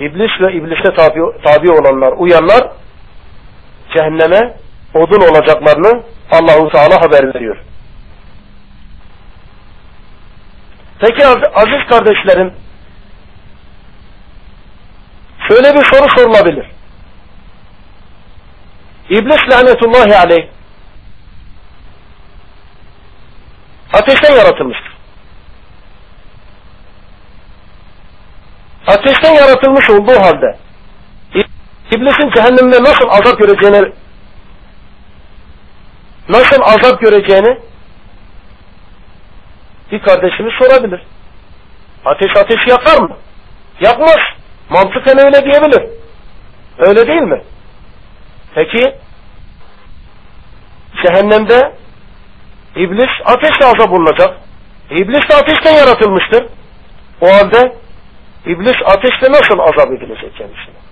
iblis 0.00 0.40
ve 0.40 0.52
iblise 0.52 0.94
tabi, 0.94 1.20
tabi 1.44 1.70
olanlar, 1.70 2.12
uyanlar 2.12 2.72
cehenneme 3.96 4.56
odun 4.94 5.20
olacaklarını 5.20 6.02
Allahu 6.30 6.68
Teala 6.68 7.00
haber 7.00 7.34
veriyor. 7.34 7.56
Peki 11.00 11.26
aziz 11.54 11.88
kardeşlerim, 11.90 12.54
şöyle 15.48 15.74
bir 15.74 15.84
soru 15.84 16.08
sorulabilir. 16.16 16.66
İblis 19.10 19.50
lanetullahi 19.50 20.16
aleyh 20.16 20.48
ateşten 23.92 24.36
yaratılmıştır. 24.36 24.92
Ateşten 28.86 29.34
yaratılmış 29.34 29.90
olduğu 29.90 30.20
halde 30.20 30.58
İblisin 31.92 32.30
cehennemde 32.30 32.82
nasıl 32.82 33.08
azap 33.08 33.38
göreceğini 33.38 33.92
nasıl 36.28 36.62
azap 36.62 37.00
göreceğini 37.00 37.58
bir 39.92 40.02
kardeşimiz 40.02 40.52
sorabilir. 40.58 41.00
Ateş 42.04 42.36
ateş 42.36 42.58
yakar 42.68 43.00
mı? 43.02 43.16
Yakmaz. 43.80 44.18
Mantıken 44.70 45.18
öyle 45.26 45.44
diyebilir. 45.44 45.90
Öyle 46.78 47.06
değil 47.06 47.22
mi? 47.22 47.42
Peki 48.54 48.94
cehennemde 51.02 51.72
iblis 52.76 53.10
ateşle 53.24 53.66
azap 53.66 53.92
olunacak. 53.92 54.38
İblis 54.90 55.30
de 55.30 55.34
ateşten 55.34 55.72
yaratılmıştır. 55.76 56.46
O 57.20 57.26
halde 57.34 57.76
iblis 58.46 58.76
ateşle 58.84 59.32
nasıl 59.32 59.58
azap 59.58 59.92
edilecek 59.92 60.36
kendisine? 60.36 60.82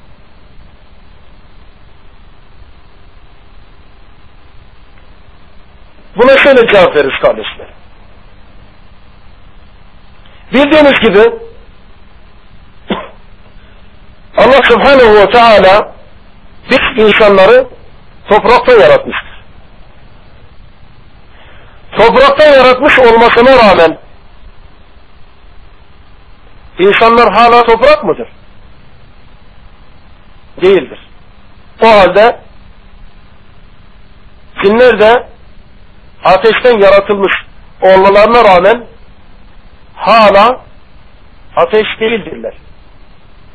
Buna 6.16 6.37
şöyle 6.37 6.68
cevap 6.68 6.97
veririz 6.97 7.20
kardeşler. 7.22 7.68
Bildiğiniz 10.53 11.01
gibi 11.01 11.51
Allah 14.37 14.62
subhanehu 14.62 15.14
ve 15.14 15.31
teala 15.31 15.95
biz 16.70 17.05
insanları 17.05 17.66
toprakta 18.28 18.72
yaratmıştır. 18.72 19.30
Topraktan 21.93 22.53
yaratmış 22.53 22.99
olmasına 22.99 23.51
rağmen 23.57 23.99
insanlar 26.78 27.32
hala 27.34 27.62
toprak 27.62 28.05
mıdır? 28.05 28.28
Değildir. 30.62 30.99
O 31.82 31.86
halde 31.86 32.41
cinler 34.64 35.01
de 35.01 35.28
ateşten 36.24 36.80
yaratılmış 36.80 37.32
olmalarına 37.82 38.45
rağmen 38.45 38.86
hala 39.95 40.61
ateş 41.57 41.86
değildirler. 42.01 42.55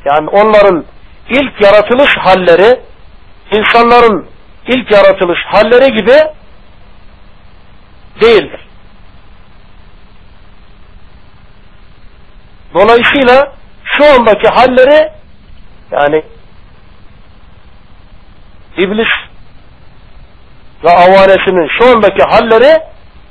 Yani 0.04 0.28
onların 0.28 0.84
ilk 1.28 1.60
yaratılış 1.62 2.10
halleri 2.16 2.80
insanların 3.52 4.28
ilk 4.68 4.90
yaratılış 4.90 5.38
halleri 5.46 5.92
gibi 5.96 6.16
değildir. 8.20 8.60
Dolayısıyla 12.74 13.52
şu 13.84 14.04
andaki 14.04 14.48
halleri 14.48 15.12
yani 15.90 16.22
iblis 18.76 19.08
ve 20.84 20.90
avanesinin 20.90 21.68
şu 21.78 21.84
andaki 21.84 22.22
halleri 22.22 22.80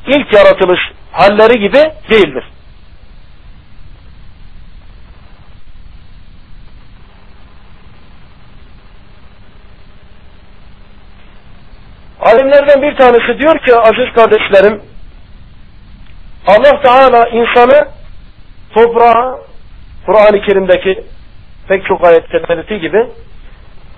ilk 0.08 0.34
yaratılış 0.34 0.80
halleri 1.12 1.60
gibi 1.60 1.84
değildir. 2.10 2.44
Alimlerden 12.56 12.82
bir 12.82 12.98
tanesi 12.98 13.40
diyor 13.40 13.60
ki 13.60 13.76
aziz 13.76 14.14
kardeşlerim 14.16 14.82
Allah 16.48 16.82
Teala 16.82 17.30
insanı 17.30 17.88
toprağa 18.74 19.40
Kur'an-ı 20.06 20.42
Kerim'deki 20.42 21.04
pek 21.68 21.86
çok 21.86 22.08
ayette 22.08 22.50
belirttiği 22.50 22.80
gibi 22.80 23.08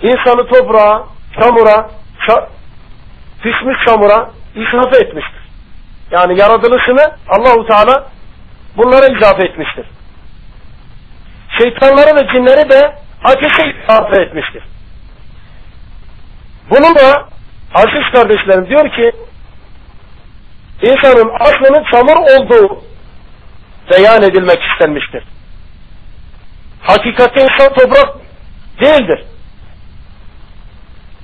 insanı 0.02 0.48
toprağa, 0.48 1.04
çamura, 1.40 1.90
ça 2.28 2.50
pişmiş 3.44 3.78
çamura 3.88 4.30
israf 4.56 4.94
etmiştir. 4.94 5.42
Yani 6.12 6.40
yaratılışını 6.40 7.12
Allahu 7.30 7.68
Teala 7.68 8.08
bunlara 8.78 9.18
izafe 9.18 9.46
etmiştir. 9.46 9.86
Şeytanları 11.58 12.16
ve 12.16 12.28
cinleri 12.28 12.70
de 12.70 12.96
ateşe 13.24 13.78
izafe 13.84 14.22
etmiştir. 14.22 14.64
Bunun 16.70 16.96
da 16.96 17.37
aziz 17.74 18.12
kardeşlerim 18.14 18.70
diyor 18.70 18.96
ki 18.96 19.12
insanın 20.82 21.32
aslının 21.40 21.84
çamur 21.92 22.18
olduğu 22.18 22.84
beyan 23.92 24.24
edilmek 24.24 24.60
istenmiştir. 24.72 25.24
Hakikatte 26.82 27.42
insan 27.42 27.74
toprak 27.74 28.16
değildir. 28.82 29.24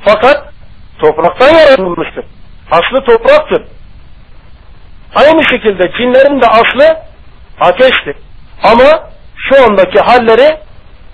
Fakat 0.06 0.54
topraktan 1.00 1.56
yaratılmıştır. 1.56 2.26
Aslı 2.72 3.06
topraktır. 3.06 3.64
Aynı 5.16 5.44
şekilde 5.44 5.91
cinlerin 5.98 6.41
de 6.41 6.48
aslı 6.48 6.98
ateştir. 7.60 8.16
Ama 8.64 9.10
şu 9.38 9.64
andaki 9.64 10.00
halleri 10.00 10.58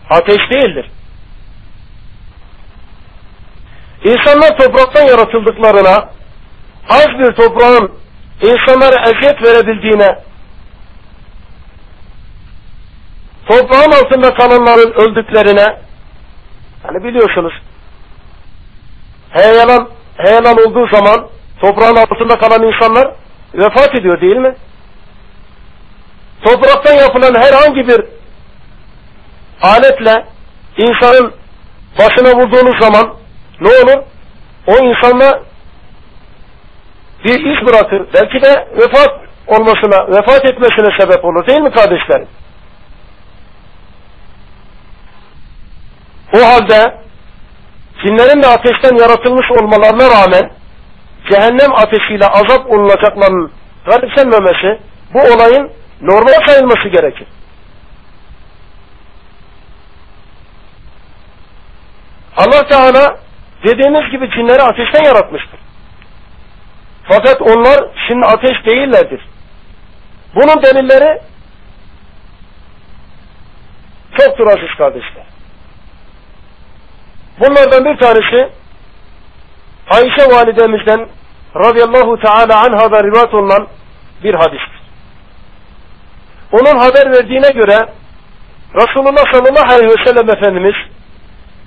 ateş 0.09 0.51
değildir. 0.51 0.91
İnsanlar 4.03 4.57
topraktan 4.57 5.03
yaratıldıklarına 5.07 6.09
az 6.89 7.07
bir 7.19 7.31
toprağın 7.31 7.91
insanlara 8.41 9.01
eziyet 9.01 9.43
verebildiğine 9.43 10.19
toprağın 13.49 13.91
altında 13.91 14.33
kalanların 14.33 14.93
öldüklerine 14.93 15.65
hani 16.83 17.03
biliyorsunuz 17.03 17.53
heyelan, 19.29 19.89
heyelan 20.17 20.57
olduğu 20.57 20.87
zaman 20.87 21.27
toprağın 21.61 21.95
altında 21.95 22.39
kalan 22.39 22.63
insanlar 22.63 23.13
vefat 23.53 23.95
ediyor 23.95 24.21
değil 24.21 24.37
mi? 24.37 24.55
Topraktan 26.45 26.93
yapılan 26.93 27.41
herhangi 27.41 27.87
bir 27.87 28.05
aletle 29.61 30.25
insanın 30.77 31.33
başına 31.99 32.39
vurduğunuz 32.39 32.79
zaman 32.81 33.18
ne 33.61 33.67
olur? 33.67 34.03
O 34.67 34.71
insanla 34.71 35.43
bir 37.25 37.39
iş 37.39 37.67
bırakır. 37.67 38.07
Belki 38.13 38.41
de 38.41 38.67
vefat 38.77 39.09
olmasına, 39.47 40.07
vefat 40.07 40.45
etmesine 40.45 40.99
sebep 40.99 41.25
olur 41.25 41.47
değil 41.47 41.59
mi 41.59 41.71
kardeşlerim? 41.71 42.27
O 46.35 46.39
halde 46.39 46.97
cinlerin 48.05 48.43
de 48.43 48.47
ateşten 48.47 48.97
yaratılmış 48.97 49.51
olmalarına 49.51 50.09
rağmen 50.09 50.51
cehennem 51.29 51.75
ateşiyle 51.75 52.27
azap 52.27 52.71
olunacaklarının 52.71 53.51
garipsenmemesi 53.85 54.79
bu 55.13 55.19
olayın 55.19 55.71
normal 56.01 56.47
sayılması 56.47 56.87
gerekir. 56.87 57.27
Allah 62.37 62.67
Teala 62.67 63.19
dediğimiz 63.63 64.11
gibi 64.11 64.31
cinleri 64.31 64.61
ateşten 64.61 65.03
yaratmıştır. 65.03 65.59
Fakat 67.03 67.41
onlar 67.41 67.79
şimdi 68.07 68.25
ateş 68.25 68.65
değillerdir. 68.65 69.21
Bunun 70.35 70.63
delilleri 70.63 71.21
çoktur 74.19 74.47
aziz 74.47 74.77
kardeşler. 74.77 75.23
Bunlardan 77.39 77.85
bir 77.85 77.97
tanesi 77.97 78.49
Ayşe 79.89 80.35
validemizden 80.35 81.07
radıyallahu 81.55 82.19
teala 82.19 82.59
anhada 82.59 83.03
rivayet 83.03 83.33
olunan 83.33 83.67
bir 84.23 84.33
hadistir. 84.33 84.79
Onun 86.51 86.79
haber 86.79 87.11
verdiğine 87.11 87.49
göre 87.49 87.79
Resulullah 88.75 89.33
sallallahu 89.33 89.73
aleyhi 89.73 89.91
ve 89.99 90.05
sellem 90.05 90.29
Efendimiz 90.29 90.75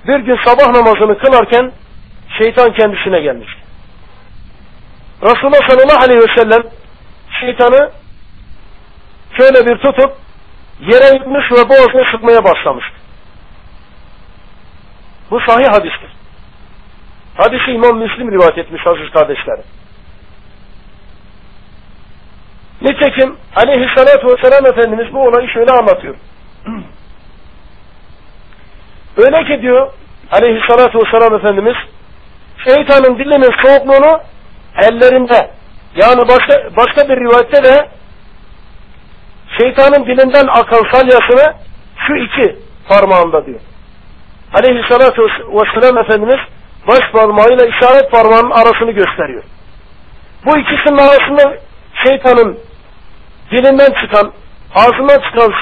bir 0.07 0.19
gün 0.19 0.39
sabah 0.45 0.67
namazını 0.67 1.19
kılarken 1.19 1.73
şeytan 2.39 2.73
kendisine 2.73 3.21
gelmişti. 3.21 3.61
Resulullah 5.23 5.69
sallallahu 5.69 6.05
aleyhi 6.05 6.21
ve 6.21 6.37
sellem 6.37 6.63
şeytanı 7.41 7.91
şöyle 9.39 9.67
bir 9.67 9.79
tutup 9.79 10.13
yere 10.81 11.17
yutmuş 11.17 11.53
ve 11.53 11.69
boğazını 11.69 12.05
sıkmaya 12.11 12.45
başlamıştı. 12.45 12.97
Bu 15.31 15.41
sahih 15.41 15.69
hadistir. 15.69 16.11
Hadisi 17.37 17.71
İmam 17.71 17.99
Müslim 17.99 18.33
rivayet 18.33 18.59
etmiş 18.59 18.87
aziz 18.87 19.11
kardeşlerim. 19.11 19.65
Nitekim 22.83 23.37
aleyhissalatü 23.57 24.27
vesselam 24.27 24.67
Efendimiz 24.67 25.15
bu 25.15 25.27
olayı 25.27 25.49
şöyle 25.49 25.73
anlatıyor. 25.73 26.15
Öyle 29.17 29.45
ki 29.45 29.63
diyor 29.63 29.93
aleyhissalatü 30.31 30.99
vesselam 30.99 31.35
Efendimiz 31.35 31.77
şeytanın 32.65 33.19
dilinin 33.19 33.55
soğukluğunu 33.63 34.21
ellerinde 34.77 35.51
yani 35.97 36.29
başka, 36.29 36.77
başka 36.77 37.09
bir 37.09 37.17
rivayette 37.17 37.65
de 37.65 37.89
şeytanın 39.59 40.07
dilinden 40.07 40.47
akan 40.47 40.91
salyasını 40.93 41.55
şu 42.07 42.15
iki 42.15 42.57
parmağında 42.89 43.47
diyor. 43.47 43.61
Aleyhissalatü 44.55 45.23
vesselam 45.23 45.99
Efendimiz 45.99 46.41
baş 46.89 47.01
parmağıyla 47.13 47.67
işaret 47.67 48.11
parmağının 48.11 48.51
arasını 48.51 48.91
gösteriyor. 48.91 49.43
Bu 50.47 50.59
ikisinin 50.59 50.99
arasında 50.99 51.57
şeytanın 52.05 52.59
dilinden 53.51 53.93
çıkan, 54.03 54.33
ağzından 54.75 55.21
çıkan 55.21 55.53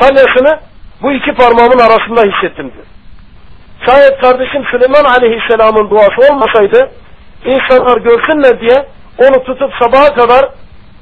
salyasını 0.00 0.60
bu 1.02 1.12
iki 1.12 1.32
parmağımın 1.32 1.78
arasında 1.78 2.20
hissettim 2.20 2.72
diyor. 2.74 2.86
Şayet 3.86 4.20
kardeşim 4.20 4.64
Süleyman 4.70 5.04
Aleyhisselam'ın 5.04 5.90
duası 5.90 6.32
olmasaydı 6.32 6.90
insanlar 7.44 7.96
görsünler 7.96 8.60
diye 8.60 8.86
onu 9.18 9.44
tutup 9.44 9.72
sabaha 9.80 10.14
kadar 10.14 10.48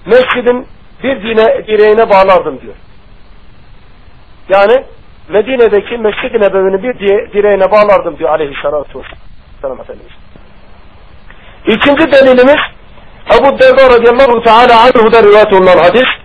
mescidin 0.06 0.66
bir 1.02 1.22
dine, 1.22 1.66
direğine 1.66 2.10
bağlardım 2.10 2.60
diyor. 2.60 2.74
Yani 4.48 4.84
Medine'deki 5.28 5.98
Mescid-i 5.98 6.40
Nebevi'nin 6.40 6.82
bir 6.82 6.98
direğine 7.32 7.70
bağlardım 7.70 8.18
diyor 8.18 8.30
aleyhissalatü 8.30 8.98
vesselam 8.98 9.80
Efendimiz. 9.80 10.12
İkinci 11.66 12.12
delilimiz 12.12 12.60
Ebu 13.38 13.58
Derda 13.58 13.90
radıyallahu 13.90 14.42
teala 14.42 14.80
anhu'da 14.80 15.22
rivayet 15.22 15.52
olunan 15.52 15.78
hadis. 15.78 16.17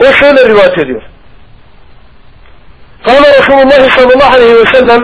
O 0.00 0.12
şöyle 0.12 0.48
rivayet 0.48 0.78
ediyor. 0.78 1.02
رسول 3.40 3.62
الله 3.62 3.88
صلى 3.96 4.12
الله 4.14 4.30
عليه 4.36 4.52
وسلم 4.62 5.00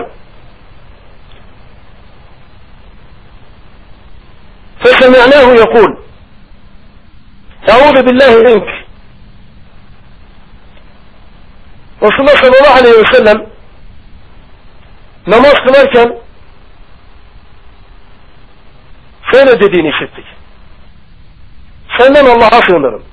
فسمعناه 4.81 5.47
يقول 5.63 5.97
أعوذ 7.69 7.97
بالله 8.05 8.31
منك 8.47 8.85
Resulullah 12.01 12.35
sallallahu 12.35 12.79
aleyhi 12.79 12.97
ve 12.97 13.17
sellem 13.17 13.45
namaz 15.27 15.53
kılarken 15.53 16.17
şöyle 19.33 19.59
dediğini 19.59 19.89
işittik. 19.89 20.25
Senden 21.97 22.25
Allah'a 22.25 22.61
sığınırım. 22.61 23.03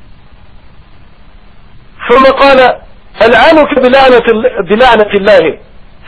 ثم 2.12 2.24
قال 2.24 2.60
ألعنك 3.22 3.70
بلعنة, 3.84 4.26
بلعنة 4.70 5.12
الله 5.14 5.58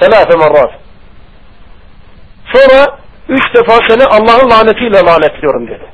ثلاث 0.01 0.37
مرات 0.37 0.71
sonra 2.55 2.99
üç 3.29 3.55
defa 3.55 3.79
seni 3.89 4.05
Allah'ın 4.05 4.51
lanetiyle 4.51 5.05
lanetliyorum 5.05 5.67
dedi. 5.69 5.87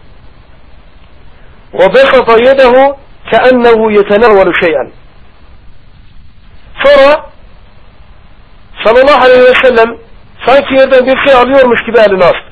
وَبَسَطَ 1.73 2.29
يَدَهُ 2.49 2.97
كَأَنَّهُ 3.33 3.93
يَتَنَوَّلُ 3.99 4.55
شَيْئًا 4.63 4.91
Sonra 6.85 7.27
sallallahu 8.85 9.25
aleyhi 9.25 9.43
ve 9.43 9.55
sellem 9.63 9.97
sanki 10.47 10.75
yerden 10.75 11.07
bir 11.07 11.27
şey 11.27 11.35
alıyormuş 11.35 11.81
gibi 11.87 11.99
elini 11.99 12.25
astı. 12.25 12.51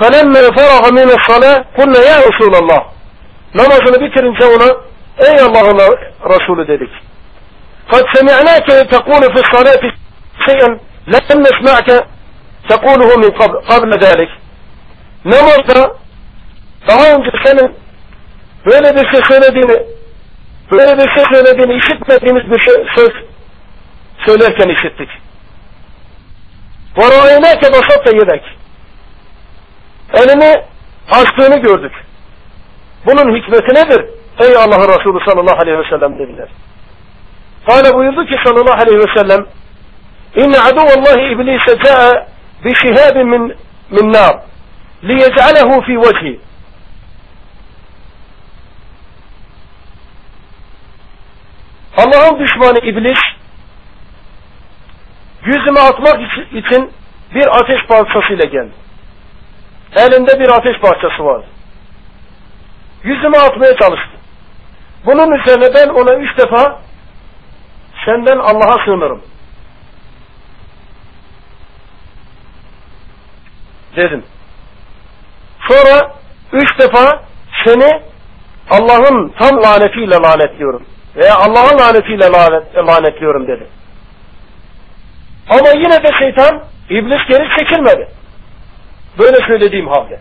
فَلَمَّا 0.00 0.42
فَرَغَ 0.56 0.82
مِنَ 0.98 1.08
الصَّلَاةِ 1.18 1.64
قُلْنَا 1.78 2.00
يَا 2.10 2.18
رَسُولَ 2.28 2.54
اللّٰهِ 2.62 2.95
نما 3.54 3.74
غنبيك 3.74 4.18
الانسان 4.18 4.76
اي 5.20 5.46
الله 5.46 5.88
رسول 6.24 6.66
ذلك. 6.70 6.90
قد 7.92 8.04
سمعناك 8.12 8.66
تقول 8.66 9.22
في 9.22 9.40
الصلاة 9.40 9.92
شيئا 10.46 10.68
لم 11.06 11.42
نسمعك 11.42 12.06
تقوله 12.68 13.16
من 13.16 13.30
قبل, 13.30 13.56
قبل 13.58 13.98
ذلك. 13.98 14.28
نمرت 15.24 15.96
فهون 16.88 17.30
في 17.30 17.36
السنة 17.36 17.74
فهنا 18.66 18.90
بسي 18.90 19.22
سنة 19.28 19.48
دين 19.48 19.68
فهنا 20.70 20.94
بسي 20.94 21.24
سنة 21.32 21.52
دين 21.52 21.70
يشتنا 21.70 22.16
دين 22.16 22.36
سنة 24.26 24.48
كان 24.58 24.70
ورأيناك 26.96 27.60
بسطة 27.60 28.10
يدك. 28.14 28.42
أنا 30.14 30.34
ما 30.34 30.62
عصبيني 31.08 31.62
gördük 31.62 31.92
Bunun 33.06 33.36
hikmeti 33.36 33.74
nedir? 33.74 34.04
Ey 34.40 34.56
Allah'ın 34.56 34.88
Resulü 34.88 35.24
sallallahu 35.26 35.60
aleyhi 35.62 35.78
ve 35.78 35.90
sellem 35.90 36.18
dediler. 36.18 36.48
Kale 37.68 37.94
buyurdu 37.94 38.26
ki 38.26 38.36
sallallahu 38.44 38.80
aleyhi 38.82 38.98
ve 38.98 39.20
sellem 39.20 39.46
İnne 40.36 40.58
aduvallahi 40.60 41.32
iblise 41.32 41.78
ca'a 41.84 42.26
bi 42.64 42.74
şihabin 42.74 43.28
min, 43.28 43.56
min 43.90 44.12
nar 44.12 44.36
liyec'alehu 45.04 45.80
fi 45.80 45.98
vecihi 45.98 46.40
Allah'ın 51.96 52.38
düşmanı 52.38 52.78
iblis 52.78 53.18
yüzüme 55.44 55.80
atmak 55.80 56.20
için 56.52 56.90
bir 57.34 57.56
ateş 57.56 57.86
parçasıyla 57.88 58.44
geldi. 58.44 58.72
Elinde 59.96 60.40
bir 60.40 60.48
ateş 60.48 60.80
parçası 60.80 61.24
vardı. 61.24 61.46
Yüzüme 63.06 63.38
atmaya 63.38 63.76
çalıştı. 63.76 64.16
Bunun 65.06 65.32
üzerine 65.32 65.74
ben 65.74 65.88
ona 65.88 66.14
üç 66.14 66.38
defa 66.38 66.80
senden 68.04 68.38
Allah'a 68.38 68.84
sığınırım. 68.84 69.22
Dedim. 73.96 74.24
Sonra 75.68 76.12
üç 76.52 76.78
defa 76.78 77.22
seni 77.64 78.02
Allah'ın 78.70 79.28
tam 79.38 79.62
lanetiyle 79.62 80.14
lanetliyorum 80.14 80.82
veya 81.16 81.34
Allah'ın 81.36 81.78
lanetiyle 81.78 82.26
lanet, 82.32 82.76
lanetliyorum 82.76 83.46
dedi. 83.46 83.66
Ama 85.50 85.68
yine 85.68 86.02
de 86.02 86.10
şeytan, 86.18 86.62
iblis 86.90 87.28
geri 87.28 87.58
çekilmedi. 87.58 88.08
Böyle 89.18 89.36
söylediğim 89.46 89.88
halde. 89.88 90.20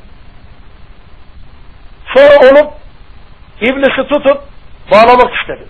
Sonra 2.17 2.37
onu 2.37 2.73
iblisi 3.61 4.09
tutup 4.09 4.43
bağlamak 4.91 5.35
istedi. 5.41 5.65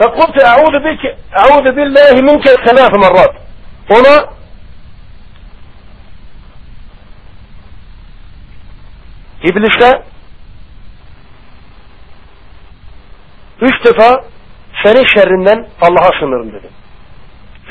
فقلت 0.00 0.36
أعوذ 0.52 0.74
بك 0.86 1.02
أعوذ 1.42 1.66
بالله 1.76 2.14
منك 2.28 2.46
ثلاث 2.66 2.92
مرات. 3.04 3.34
Ona 3.90 4.34
İblise 9.42 10.02
üç 13.60 13.84
defa 13.84 14.24
senin 14.82 15.06
şerrinden 15.06 15.68
Allah'a 15.80 16.18
sınırım 16.20 16.52
dedim. 16.52 16.70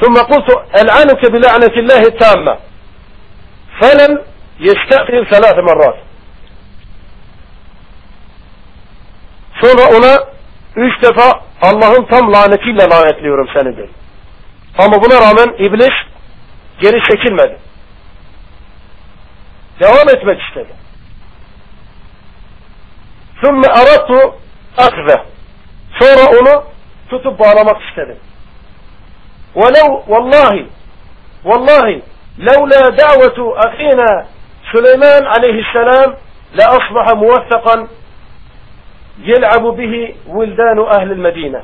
ثم 0.02 0.14
قلت 0.14 0.50
ألعنك 0.82 1.32
بلعنة 1.32 1.74
الله 1.78 2.02
التامة 2.02 2.58
فلم 3.82 4.22
يستأذن 4.60 5.24
ثلاث 5.32 5.58
مرات 5.70 5.96
sonra 9.62 9.98
ona 9.98 10.28
üç 10.76 11.04
defa 11.04 11.42
Allah'ın 11.62 12.06
tam 12.06 12.34
lanetiyle 12.34 12.90
lanetliyorum 12.90 13.48
seni 13.54 13.78
dedi. 13.78 13.90
Ama 14.78 15.04
buna 15.04 15.22
rağmen 15.22 15.66
iblis 15.66 15.94
geri 16.82 17.04
çekilmedi. 17.10 17.58
Devam 19.80 20.10
etmek 20.10 20.42
istedi. 20.42 20.74
ثُمَّ 23.42 23.62
اَرَدْتُ 23.66 24.34
اَخْذَ 24.78 25.20
Sonra 26.00 26.40
onu 26.40 26.64
tutup 27.10 27.40
bağlamak 27.40 27.82
istedim. 27.90 28.18
ولو 29.55 30.03
والله 30.09 30.67
والله 31.45 32.03
لولا 32.39 32.81
دعوة 32.89 33.59
أخينا 33.67 34.27
سليمان 34.73 35.27
عليه 35.27 35.63
السلام 35.63 36.15
لأصبح 36.55 37.13
موثقا 37.15 37.89
يلعب 39.19 39.63
به 39.63 40.15
ولدان 40.27 40.79
أهل 40.99 41.13
المدينة. 41.13 41.63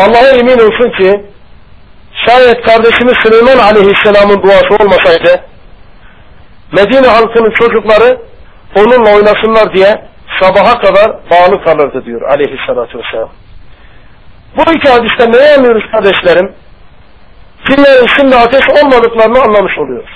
الله 0.00 0.38
يمين 0.40 0.60
وفنك 0.60 1.24
شاهد 2.26 2.54
كاردشم 2.54 3.08
سليمان 3.24 3.58
عليه 3.68 3.90
السلام 3.90 4.28
من 4.28 4.40
دواسه 4.42 4.76
والمسايدة 4.80 5.42
مدينة 6.72 7.08
halkının 7.08 7.50
çocukları 7.50 8.20
onunla 8.76 9.16
oynasınlar 9.16 9.74
diye 9.74 10.08
sabaha 10.40 10.80
kadar 10.80 11.10
bağlı 11.30 11.64
kalırdı 11.64 12.04
diyor 12.04 12.22
aleyhissalatü 12.22 12.98
vesselam. 12.98 13.30
Bu 14.56 14.72
iki 14.72 14.88
hadisten 14.88 15.32
ne 15.32 15.58
anlıyoruz 15.58 15.90
kardeşlerim? 15.92 16.54
Cinlerin 17.66 18.06
şimdi 18.18 18.36
ateş 18.36 18.68
olmadıklarını 18.68 19.42
anlamış 19.42 19.78
oluyoruz. 19.78 20.10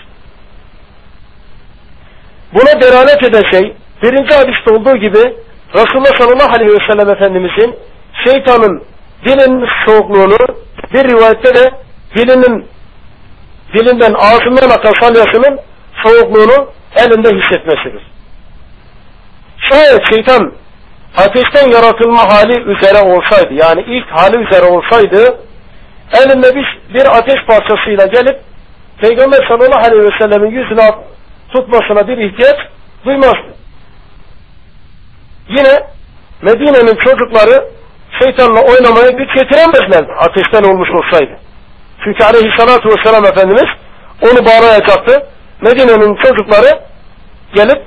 Buna 2.55 2.81
delalet 2.81 3.25
eden 3.25 3.51
şey 3.51 3.77
birinci 4.03 4.35
hadiste 4.35 4.75
olduğu 4.75 4.97
gibi 4.97 5.37
Resulullah 5.75 6.19
sallallahu 6.19 6.55
aleyhi 6.55 6.73
ve 6.73 6.93
sellem 6.93 7.11
Efendimizin 7.11 7.75
şeytanın 8.25 8.83
dilinin 9.25 9.67
soğukluğunu 9.87 10.39
bir 10.95 11.05
rivayette 11.05 11.55
de 11.55 11.71
dilinin 12.17 12.67
dilinden 13.75 14.15
ağzından 14.15 14.71
akan 14.71 14.93
salyasının 15.01 15.61
soğukluğunu 16.03 16.71
elinde 16.97 17.29
hissetmesidir. 17.29 18.03
Şayet 19.71 20.15
şeytan 20.15 20.53
ateşten 21.17 21.69
yaratılma 21.73 22.21
hali 22.21 22.61
üzere 22.61 22.99
olsaydı 22.99 23.55
yani 23.55 23.83
ilk 23.87 24.11
hali 24.11 24.37
üzere 24.37 24.65
olsaydı 24.65 25.39
elinde 26.15 26.55
bir, 26.57 26.81
bir 26.95 27.19
ateş 27.19 27.47
parçasıyla 27.47 28.07
gelip 28.07 28.41
Peygamber 29.01 29.49
sallallahu 29.49 29.87
aleyhi 29.87 30.05
ve 30.05 30.19
sellemin 30.19 30.51
yüzüne 30.51 30.91
tutmasına 31.55 32.09
bir 32.09 32.19
ihtiyaç 32.19 32.57
duymazdı. 33.05 33.55
Yine 35.49 35.75
Medine'nin 36.43 36.97
çocukları 36.97 37.69
şeytanla 38.23 38.61
oynamaya 38.61 39.09
güç 39.09 39.35
getiremezlerdi 39.35 40.13
ateşten 40.13 40.71
olmuş 40.71 40.89
olsaydı. 40.91 41.39
Çünkü 42.05 42.25
aleyhissalatu 42.25 42.89
vesselam 42.89 43.25
Efendimiz 43.25 43.71
onu 44.23 44.47
bağlayacaktı. 44.47 45.27
Medine'nin 45.61 46.15
çocukları 46.15 46.81
gelip 47.55 47.83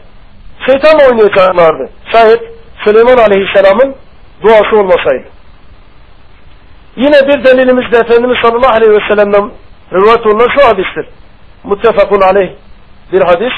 şeytanla 0.65 1.05
oynayacaklardı. 1.09 1.89
Şayet 2.11 2.54
Süleyman 2.85 3.17
Aleyhisselam'ın 3.17 3.95
duası 4.43 4.75
olmasaydı. 4.75 5.27
Yine 6.95 7.27
bir 7.27 7.43
delilimiz 7.43 7.91
de 7.91 7.97
Efendimiz 7.97 8.37
sallallahu 8.43 8.75
aleyhi 8.75 8.91
ve 8.91 9.07
sellem'den 9.07 9.51
rivayet 9.93 10.25
olunan 10.27 10.47
şu 10.59 10.67
hadistir. 10.67 11.05
Muttefakun 11.63 12.21
aleyh 12.21 12.49
bir 13.11 13.21
hadis. 13.21 13.53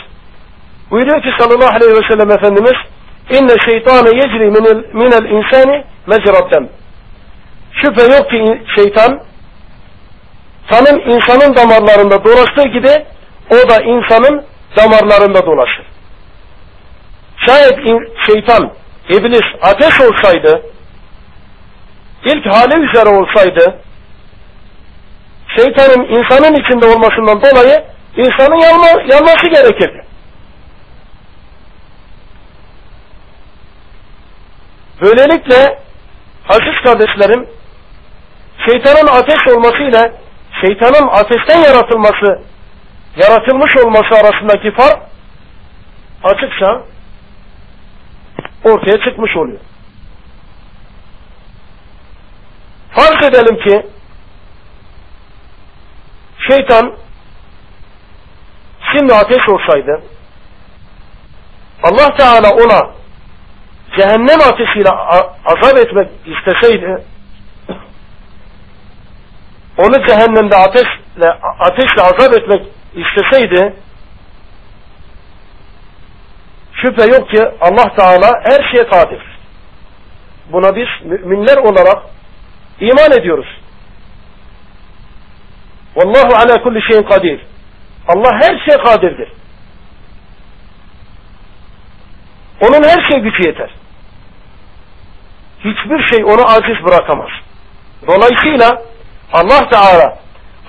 Buyuruyor 0.92 1.22
ki 1.22 1.30
sallallahu 1.40 1.76
aleyhi 1.76 1.94
ve 1.94 2.08
sellem 2.08 2.32
Efendimiz 2.32 2.76
İnne 3.30 3.56
şeytanı 3.66 4.16
yecri 4.16 4.52
minel, 4.52 4.84
minel 4.94 5.26
insani 5.32 5.84
mecratten. 6.08 6.70
Şüphe 7.72 8.16
yok 8.16 8.30
ki 8.30 8.62
şeytan 8.76 9.20
kanın 10.70 11.00
insanın 11.00 11.56
damarlarında 11.56 12.24
dolaştığı 12.24 12.68
gibi 12.68 13.06
o 13.50 13.70
da 13.70 13.84
insanın 13.84 14.46
damarlarında 14.78 15.46
dolaşır. 15.46 15.86
Şayet 17.48 17.80
şeytan, 18.26 18.72
iblis 19.10 19.48
ateş 19.62 20.02
olsaydı, 20.02 20.62
ilk 22.26 22.46
hali 22.46 22.90
üzere 22.90 23.10
olsaydı, 23.10 23.80
şeytanın 25.58 26.06
insanın 26.06 26.54
içinde 26.54 26.86
olmasından 26.86 27.42
dolayı 27.42 27.84
insanın 28.16 28.56
yanma, 28.56 28.88
yanması 28.88 29.48
gerekirdi. 29.50 30.06
Böylelikle 35.02 35.80
aziz 36.50 36.84
kardeşlerim, 36.84 37.48
şeytanın 38.66 39.08
ateş 39.08 39.48
olmasıyla 39.56 40.12
şeytanın 40.62 41.08
ateşten 41.08 41.60
yaratılması, 41.62 42.42
yaratılmış 43.16 43.78
olması 43.78 44.16
arasındaki 44.16 44.72
fark 44.72 45.00
açıkça 46.24 46.82
ortaya 48.72 49.04
çıkmış 49.04 49.38
oluyor. 49.38 49.60
Farz 52.92 53.26
edelim 53.26 53.60
ki 53.60 53.88
şeytan 56.48 56.94
şimdi 58.92 59.14
ateş 59.14 59.50
olsaydı 59.50 60.02
Allah 61.84 62.16
Teala 62.16 62.52
ona 62.52 62.92
cehennem 63.98 64.42
ateşiyle 64.42 64.90
azap 65.46 65.78
etmek 65.78 66.10
isteseydi 66.26 67.04
onu 69.78 70.08
cehennemde 70.08 70.56
ateşle, 70.56 71.30
ateşle 71.60 72.02
azap 72.02 72.34
etmek 72.34 72.68
isteseydi 72.94 73.74
şüphe 76.82 77.04
yok 77.04 77.30
ki 77.30 77.40
Allah 77.62 77.96
Teala 77.96 78.32
her 78.44 78.72
şeye 78.72 78.90
kadir. 78.90 79.22
Buna 80.52 80.76
biz 80.76 80.88
müminler 81.04 81.58
olarak 81.58 82.04
iman 82.80 83.12
ediyoruz. 83.20 83.48
Vallahu 85.96 86.36
ala 86.36 86.64
kulli 86.64 86.82
şeyin 86.92 87.04
kadir. 87.04 87.42
Allah 88.08 88.32
her 88.34 88.66
şeye 88.66 88.84
kadirdir. 88.84 89.32
Onun 92.62 92.84
her 92.84 93.10
şey 93.12 93.20
gücü 93.20 93.48
yeter. 93.48 93.70
Hiçbir 95.60 96.08
şey 96.08 96.24
onu 96.26 96.52
aciz 96.52 96.86
bırakamaz. 96.86 97.30
Dolayısıyla 98.08 98.82
Allah 99.34 99.70
Teala 99.70 100.18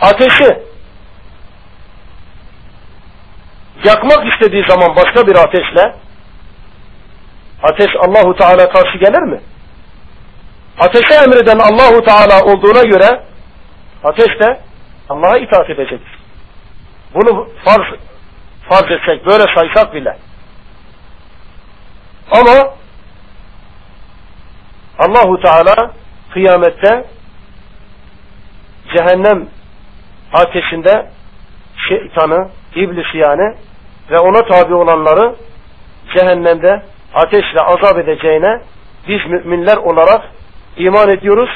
ateşi 0.01 0.68
yakmak 3.85 4.33
istediği 4.33 4.65
zaman 4.69 4.97
başka 4.97 5.27
bir 5.27 5.37
ateşle 5.37 5.95
ateş 7.63 7.89
Allahu 7.97 8.37
Teala 8.37 8.69
karşı 8.69 8.99
gelir 8.99 9.23
mi? 9.23 9.41
Ateşe 10.81 11.15
emreden 11.15 11.59
Allahu 11.59 12.05
Teala 12.05 12.45
olduğuna 12.45 12.83
göre 12.83 13.23
ateş 14.05 14.41
de 14.41 14.61
Allah'a 15.09 15.39
itaat 15.39 15.71
edecek. 15.71 16.01
Bunu 17.15 17.49
farz 17.65 17.99
farz 18.69 18.91
etsek, 18.91 19.27
böyle 19.27 19.45
saysak 19.55 19.95
bile. 19.95 20.17
Ama 22.31 22.75
Allahu 24.99 25.41
Teala 25.41 25.93
kıyamette 26.33 27.05
cehennem 28.97 29.49
ateşinde 30.33 31.11
şeytanı, 31.89 32.49
iblisi 32.75 33.19
yani 33.19 33.55
ve 34.11 34.19
ona 34.19 34.43
tabi 34.43 34.75
olanları 34.75 35.35
cehennemde 36.17 36.83
ateşle 37.15 37.61
azap 37.61 37.99
edeceğine 37.99 38.61
biz 39.09 39.27
müminler 39.27 39.77
olarak 39.77 40.23
iman 40.77 41.11
ediyoruz. 41.11 41.51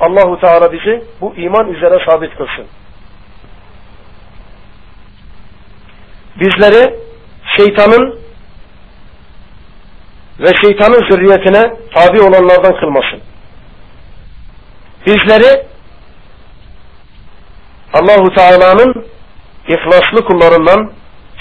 Allahu 0.00 0.40
Teala 0.40 0.72
bizi 0.72 1.04
bu 1.20 1.34
iman 1.36 1.68
üzere 1.68 2.04
sabit 2.06 2.36
kılsın. 2.36 2.66
Bizleri 6.40 6.94
şeytanın 7.56 8.18
ve 10.40 10.48
şeytanın 10.62 11.10
zürriyetine 11.10 11.74
tabi 11.94 12.20
olanlardan 12.20 12.80
kılmasın. 12.80 13.20
Bizleri 15.06 15.66
Allahu 17.94 18.34
Teala'nın 18.34 19.06
ihlaslı 19.68 20.24
kullarından, 20.24 20.92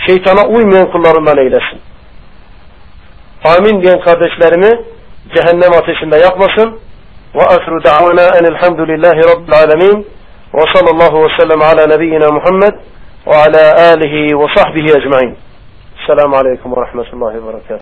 şeytana 0.07 0.47
uymayan 0.47 0.91
kullarından 0.91 1.37
eylesin. 1.37 1.81
Amin 3.43 3.81
diyen 3.81 3.99
kardeşlerimi 3.99 4.85
cehennem 5.35 5.73
ateşinde 5.73 6.17
yakmasın. 6.17 6.79
Ve 7.35 7.41
asru 7.41 7.83
da'vana 7.83 8.37
enelhamdülillahi 8.39 9.19
rabbil 9.19 9.53
alemin. 9.53 10.07
Ve 10.53 10.61
sallallahu 10.73 11.23
ve 11.23 11.27
sellem 11.39 11.61
ala 11.61 11.87
nebiyyina 11.87 12.31
Muhammed 12.31 12.73
ve 13.27 13.35
ala 13.35 13.91
alihi 13.91 14.39
ve 14.39 14.45
sahbihi 14.55 14.97
ecmain. 14.97 15.37
Selamun 16.07 16.37
aleyküm 16.37 16.71
ve 16.71 16.75
rahmetullahi 16.81 17.35
ve 17.35 17.47
berekatuhu. 17.47 17.79